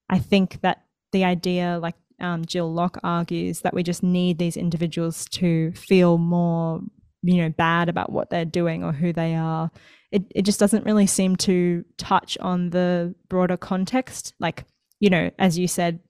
I 0.09 0.19
think 0.19 0.61
that 0.63 0.83
the 1.13 1.25
idea, 1.25 1.79
like 1.81 1.95
um, 2.21 2.45
Jill 2.45 2.73
Locke 2.73 2.99
argues, 3.05 3.61
that 3.61 3.75
we 3.75 3.83
just 3.83 4.03
need 4.03 4.39
these 4.39 4.57
individuals 4.57 5.27
to 5.31 5.73
feel 5.73 6.19
more, 6.19 6.81
you 7.23 7.43
know, 7.43 7.51
bad 7.51 7.89
about 7.89 8.13
what 8.13 8.31
they're 8.31 8.45
doing 8.45 8.85
or 8.85 8.93
who 8.93 9.13
they 9.13 9.35
are. 9.35 9.71
It, 10.11 10.25
it 10.35 10.43
just 10.43 10.61
doesn't 10.61 10.85
really 10.85 11.07
seem 11.07 11.37
to 11.37 11.85
touch 11.97 12.37
on 12.39 12.71
the 12.71 13.15
broader 13.29 13.57
context. 13.57 14.35
Like, 14.41 14.65
you 14.99 15.11
know, 15.11 15.31
as 15.39 15.59
you 15.59 15.69
said, 15.69 16.01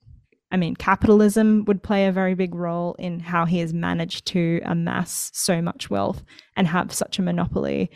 I 0.51 0.57
mean, 0.57 0.75
capitalism 0.75 1.63
would 1.65 1.81
play 1.81 2.07
a 2.07 2.11
very 2.11 2.33
big 2.33 2.55
role 2.55 2.95
in 2.99 3.19
how 3.19 3.45
he 3.45 3.59
has 3.59 3.73
managed 3.73 4.25
to 4.27 4.61
amass 4.65 5.31
so 5.33 5.61
much 5.61 5.89
wealth 5.89 6.23
and 6.57 6.67
have 6.67 6.93
such 6.93 7.19
a 7.19 7.21
monopoly. 7.21 7.89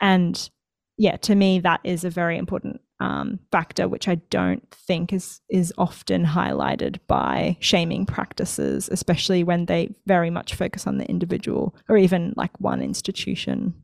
And 0.00 0.50
yeah, 0.98 1.16
to 1.18 1.34
me, 1.34 1.60
that 1.60 1.80
is 1.84 2.04
a 2.04 2.10
very 2.10 2.36
important 2.36 2.80
um, 3.00 3.38
factor, 3.52 3.88
which 3.88 4.08
I 4.08 4.16
don't 4.30 4.68
think 4.70 5.12
is 5.12 5.40
is 5.48 5.72
often 5.78 6.24
highlighted 6.24 6.98
by 7.06 7.56
shaming 7.60 8.06
practices, 8.06 8.88
especially 8.90 9.44
when 9.44 9.66
they 9.66 9.94
very 10.06 10.30
much 10.30 10.54
focus 10.54 10.86
on 10.86 10.98
the 10.98 11.06
individual 11.06 11.74
or 11.88 11.96
even 11.96 12.34
like 12.36 12.58
one 12.60 12.82
institution. 12.82 13.74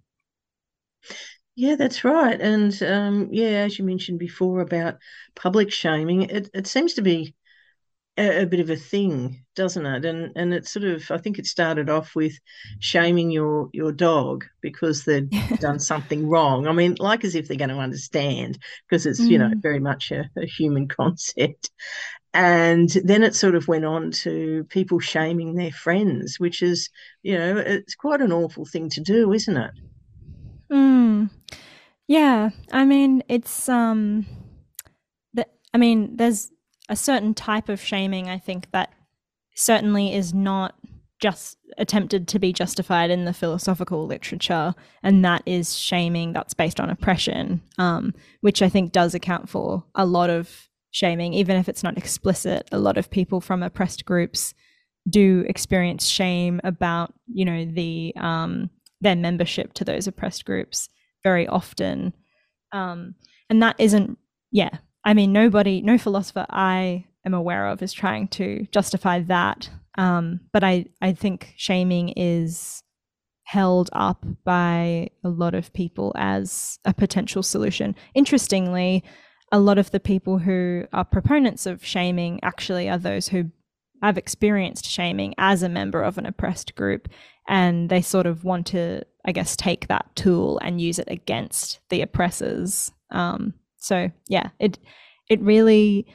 Yeah, 1.56 1.76
that's 1.76 2.02
right. 2.04 2.40
And 2.40 2.82
um, 2.82 3.28
yeah, 3.30 3.64
as 3.64 3.78
you 3.78 3.84
mentioned 3.84 4.18
before 4.18 4.60
about 4.60 4.98
public 5.36 5.70
shaming, 5.72 6.22
it, 6.22 6.50
it 6.52 6.66
seems 6.66 6.94
to 6.94 7.02
be 7.02 7.34
a, 8.16 8.42
a, 8.42 8.46
bit 8.46 8.60
of 8.60 8.70
a 8.70 8.76
thing, 8.76 9.44
doesn't 9.56 9.86
it? 9.86 10.04
And 10.04 10.32
and 10.36 10.54
it 10.54 10.66
sort 10.66 10.84
of 10.84 11.10
I 11.10 11.18
think 11.18 11.38
it 11.38 11.46
started 11.46 11.90
off 11.90 12.14
with 12.14 12.38
shaming 12.80 13.30
your 13.30 13.68
your 13.72 13.92
dog 13.92 14.44
because 14.60 15.04
they'd 15.04 15.30
done 15.60 15.78
something 15.78 16.28
wrong. 16.28 16.66
I 16.66 16.72
mean, 16.72 16.96
like 16.98 17.24
as 17.24 17.34
if 17.34 17.48
they're 17.48 17.56
going 17.56 17.70
to 17.70 17.78
understand 17.78 18.58
because 18.88 19.06
it's 19.06 19.20
mm. 19.20 19.28
you 19.28 19.38
know 19.38 19.48
mm. 19.48 19.62
very 19.62 19.80
much 19.80 20.10
a, 20.10 20.28
a 20.36 20.46
human 20.46 20.88
concept. 21.00 21.70
And 22.36 22.90
then 23.04 23.22
it 23.22 23.36
sort 23.36 23.54
of 23.54 23.68
went 23.68 23.84
on 23.84 24.10
to 24.22 24.64
people 24.68 24.98
shaming 24.98 25.54
their 25.54 25.70
friends, 25.70 26.40
which 26.40 26.62
is, 26.62 26.90
you 27.22 27.38
know, 27.38 27.58
it's 27.58 27.94
quite 27.94 28.20
an 28.20 28.32
awful 28.32 28.66
thing 28.66 28.90
to 28.90 29.00
do, 29.00 29.32
isn't 29.32 29.56
it? 29.56 29.70
Mm. 30.68 31.30
Yeah, 32.08 32.50
I 32.72 32.84
mean, 32.86 33.22
it's 33.28 33.68
um, 33.68 34.26
I 35.74 35.76
mean, 35.76 36.16
there's 36.16 36.52
a 36.88 36.96
certain 36.96 37.34
type 37.34 37.68
of 37.68 37.80
shaming. 37.80 38.28
I 38.28 38.38
think 38.38 38.70
that 38.72 38.92
certainly 39.54 40.14
is 40.14 40.34
not 40.34 40.74
just 41.20 41.56
attempted 41.78 42.28
to 42.28 42.38
be 42.38 42.52
justified 42.52 43.10
in 43.10 43.24
the 43.24 43.32
philosophical 43.32 44.06
literature, 44.06 44.74
and 45.02 45.24
that 45.24 45.42
is 45.46 45.76
shaming 45.76 46.32
that's 46.32 46.54
based 46.54 46.80
on 46.80 46.90
oppression, 46.90 47.62
um, 47.78 48.12
which 48.42 48.60
I 48.60 48.68
think 48.68 48.92
does 48.92 49.14
account 49.14 49.48
for 49.48 49.84
a 49.94 50.04
lot 50.04 50.28
of 50.28 50.68
shaming, 50.90 51.32
even 51.32 51.56
if 51.56 51.68
it's 51.68 51.82
not 51.82 51.96
explicit. 51.96 52.68
A 52.72 52.78
lot 52.78 52.98
of 52.98 53.10
people 53.10 53.40
from 53.40 53.62
oppressed 53.62 54.04
groups 54.04 54.54
do 55.08 55.44
experience 55.48 56.06
shame 56.06 56.60
about, 56.64 57.14
you 57.32 57.44
know, 57.44 57.64
the 57.64 58.12
um, 58.16 58.70
their 59.00 59.16
membership 59.16 59.72
to 59.74 59.84
those 59.84 60.06
oppressed 60.06 60.44
groups 60.44 60.88
very 61.22 61.46
often, 61.46 62.12
um, 62.72 63.14
and 63.48 63.62
that 63.62 63.76
isn't, 63.78 64.18
yeah. 64.50 64.78
I 65.04 65.14
mean, 65.14 65.32
nobody, 65.32 65.82
no 65.82 65.98
philosopher 65.98 66.46
I 66.48 67.04
am 67.24 67.34
aware 67.34 67.66
of 67.66 67.82
is 67.82 67.92
trying 67.92 68.28
to 68.28 68.66
justify 68.70 69.20
that 69.20 69.68
um, 69.96 70.40
but 70.52 70.64
I, 70.64 70.86
I 71.00 71.12
think 71.12 71.54
shaming 71.56 72.10
is 72.10 72.82
held 73.44 73.90
up 73.92 74.24
by 74.44 75.10
a 75.22 75.28
lot 75.28 75.54
of 75.54 75.72
people 75.72 76.12
as 76.16 76.78
a 76.84 76.94
potential 76.94 77.42
solution. 77.42 77.94
Interestingly, 78.14 79.04
a 79.52 79.60
lot 79.60 79.78
of 79.78 79.90
the 79.90 80.00
people 80.00 80.38
who 80.38 80.84
are 80.92 81.04
proponents 81.04 81.66
of 81.66 81.84
shaming 81.84 82.40
actually 82.42 82.88
are 82.88 82.98
those 82.98 83.28
who 83.28 83.50
have 84.02 84.18
experienced 84.18 84.86
shaming 84.86 85.34
as 85.38 85.62
a 85.62 85.68
member 85.68 86.02
of 86.02 86.18
an 86.18 86.26
oppressed 86.26 86.74
group 86.74 87.08
and 87.48 87.88
they 87.88 88.02
sort 88.02 88.26
of 88.26 88.44
want 88.44 88.66
to 88.66 89.02
i 89.24 89.32
guess 89.32 89.56
take 89.56 89.86
that 89.86 90.04
tool 90.14 90.58
and 90.62 90.80
use 90.80 90.98
it 90.98 91.08
against 91.08 91.78
the 91.88 92.02
oppressors 92.02 92.92
um, 93.12 93.54
so 93.84 94.10
yeah 94.28 94.50
it 94.58 94.78
it 95.28 95.40
really 95.40 96.06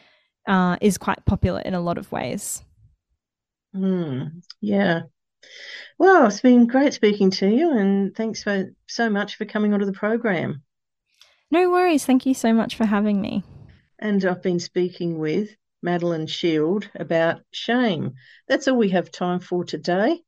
uh, 0.47 0.77
is 0.82 0.97
quite 0.97 1.23
popular 1.25 1.60
in 1.62 1.73
a 1.73 1.82
lot 1.82 1.97
of 1.97 2.12
ways 2.12 2.63
Mm, 3.75 4.41
yeah. 4.62 5.01
Well, 5.97 6.27
it's 6.27 6.41
been 6.41 6.67
great 6.67 6.93
speaking 6.93 7.32
to 7.32 7.47
you, 7.47 7.71
and 7.71 8.15
thanks 8.15 8.43
for 8.43 8.73
so 8.88 9.10
much 9.10 9.36
for 9.36 9.45
coming 9.45 9.73
onto 9.73 9.86
the 9.86 9.93
program. 9.93 10.63
No 11.51 11.69
worries. 11.69 12.05
Thank 12.05 12.25
you 12.25 12.34
so 12.34 12.53
much 12.53 12.75
for 12.75 12.86
having 12.86 13.21
me. 13.21 13.43
And 13.99 14.23
I've 14.23 14.41
been 14.41 14.60
speaking 14.60 15.17
with 15.17 15.55
Madeleine 15.82 16.27
Shield 16.27 16.89
about 16.95 17.41
shame. 17.51 18.13
That's 18.47 18.67
all 18.67 18.77
we 18.77 18.89
have 18.89 19.12
time 19.12 19.39
for 19.39 19.63
today. 19.63 20.21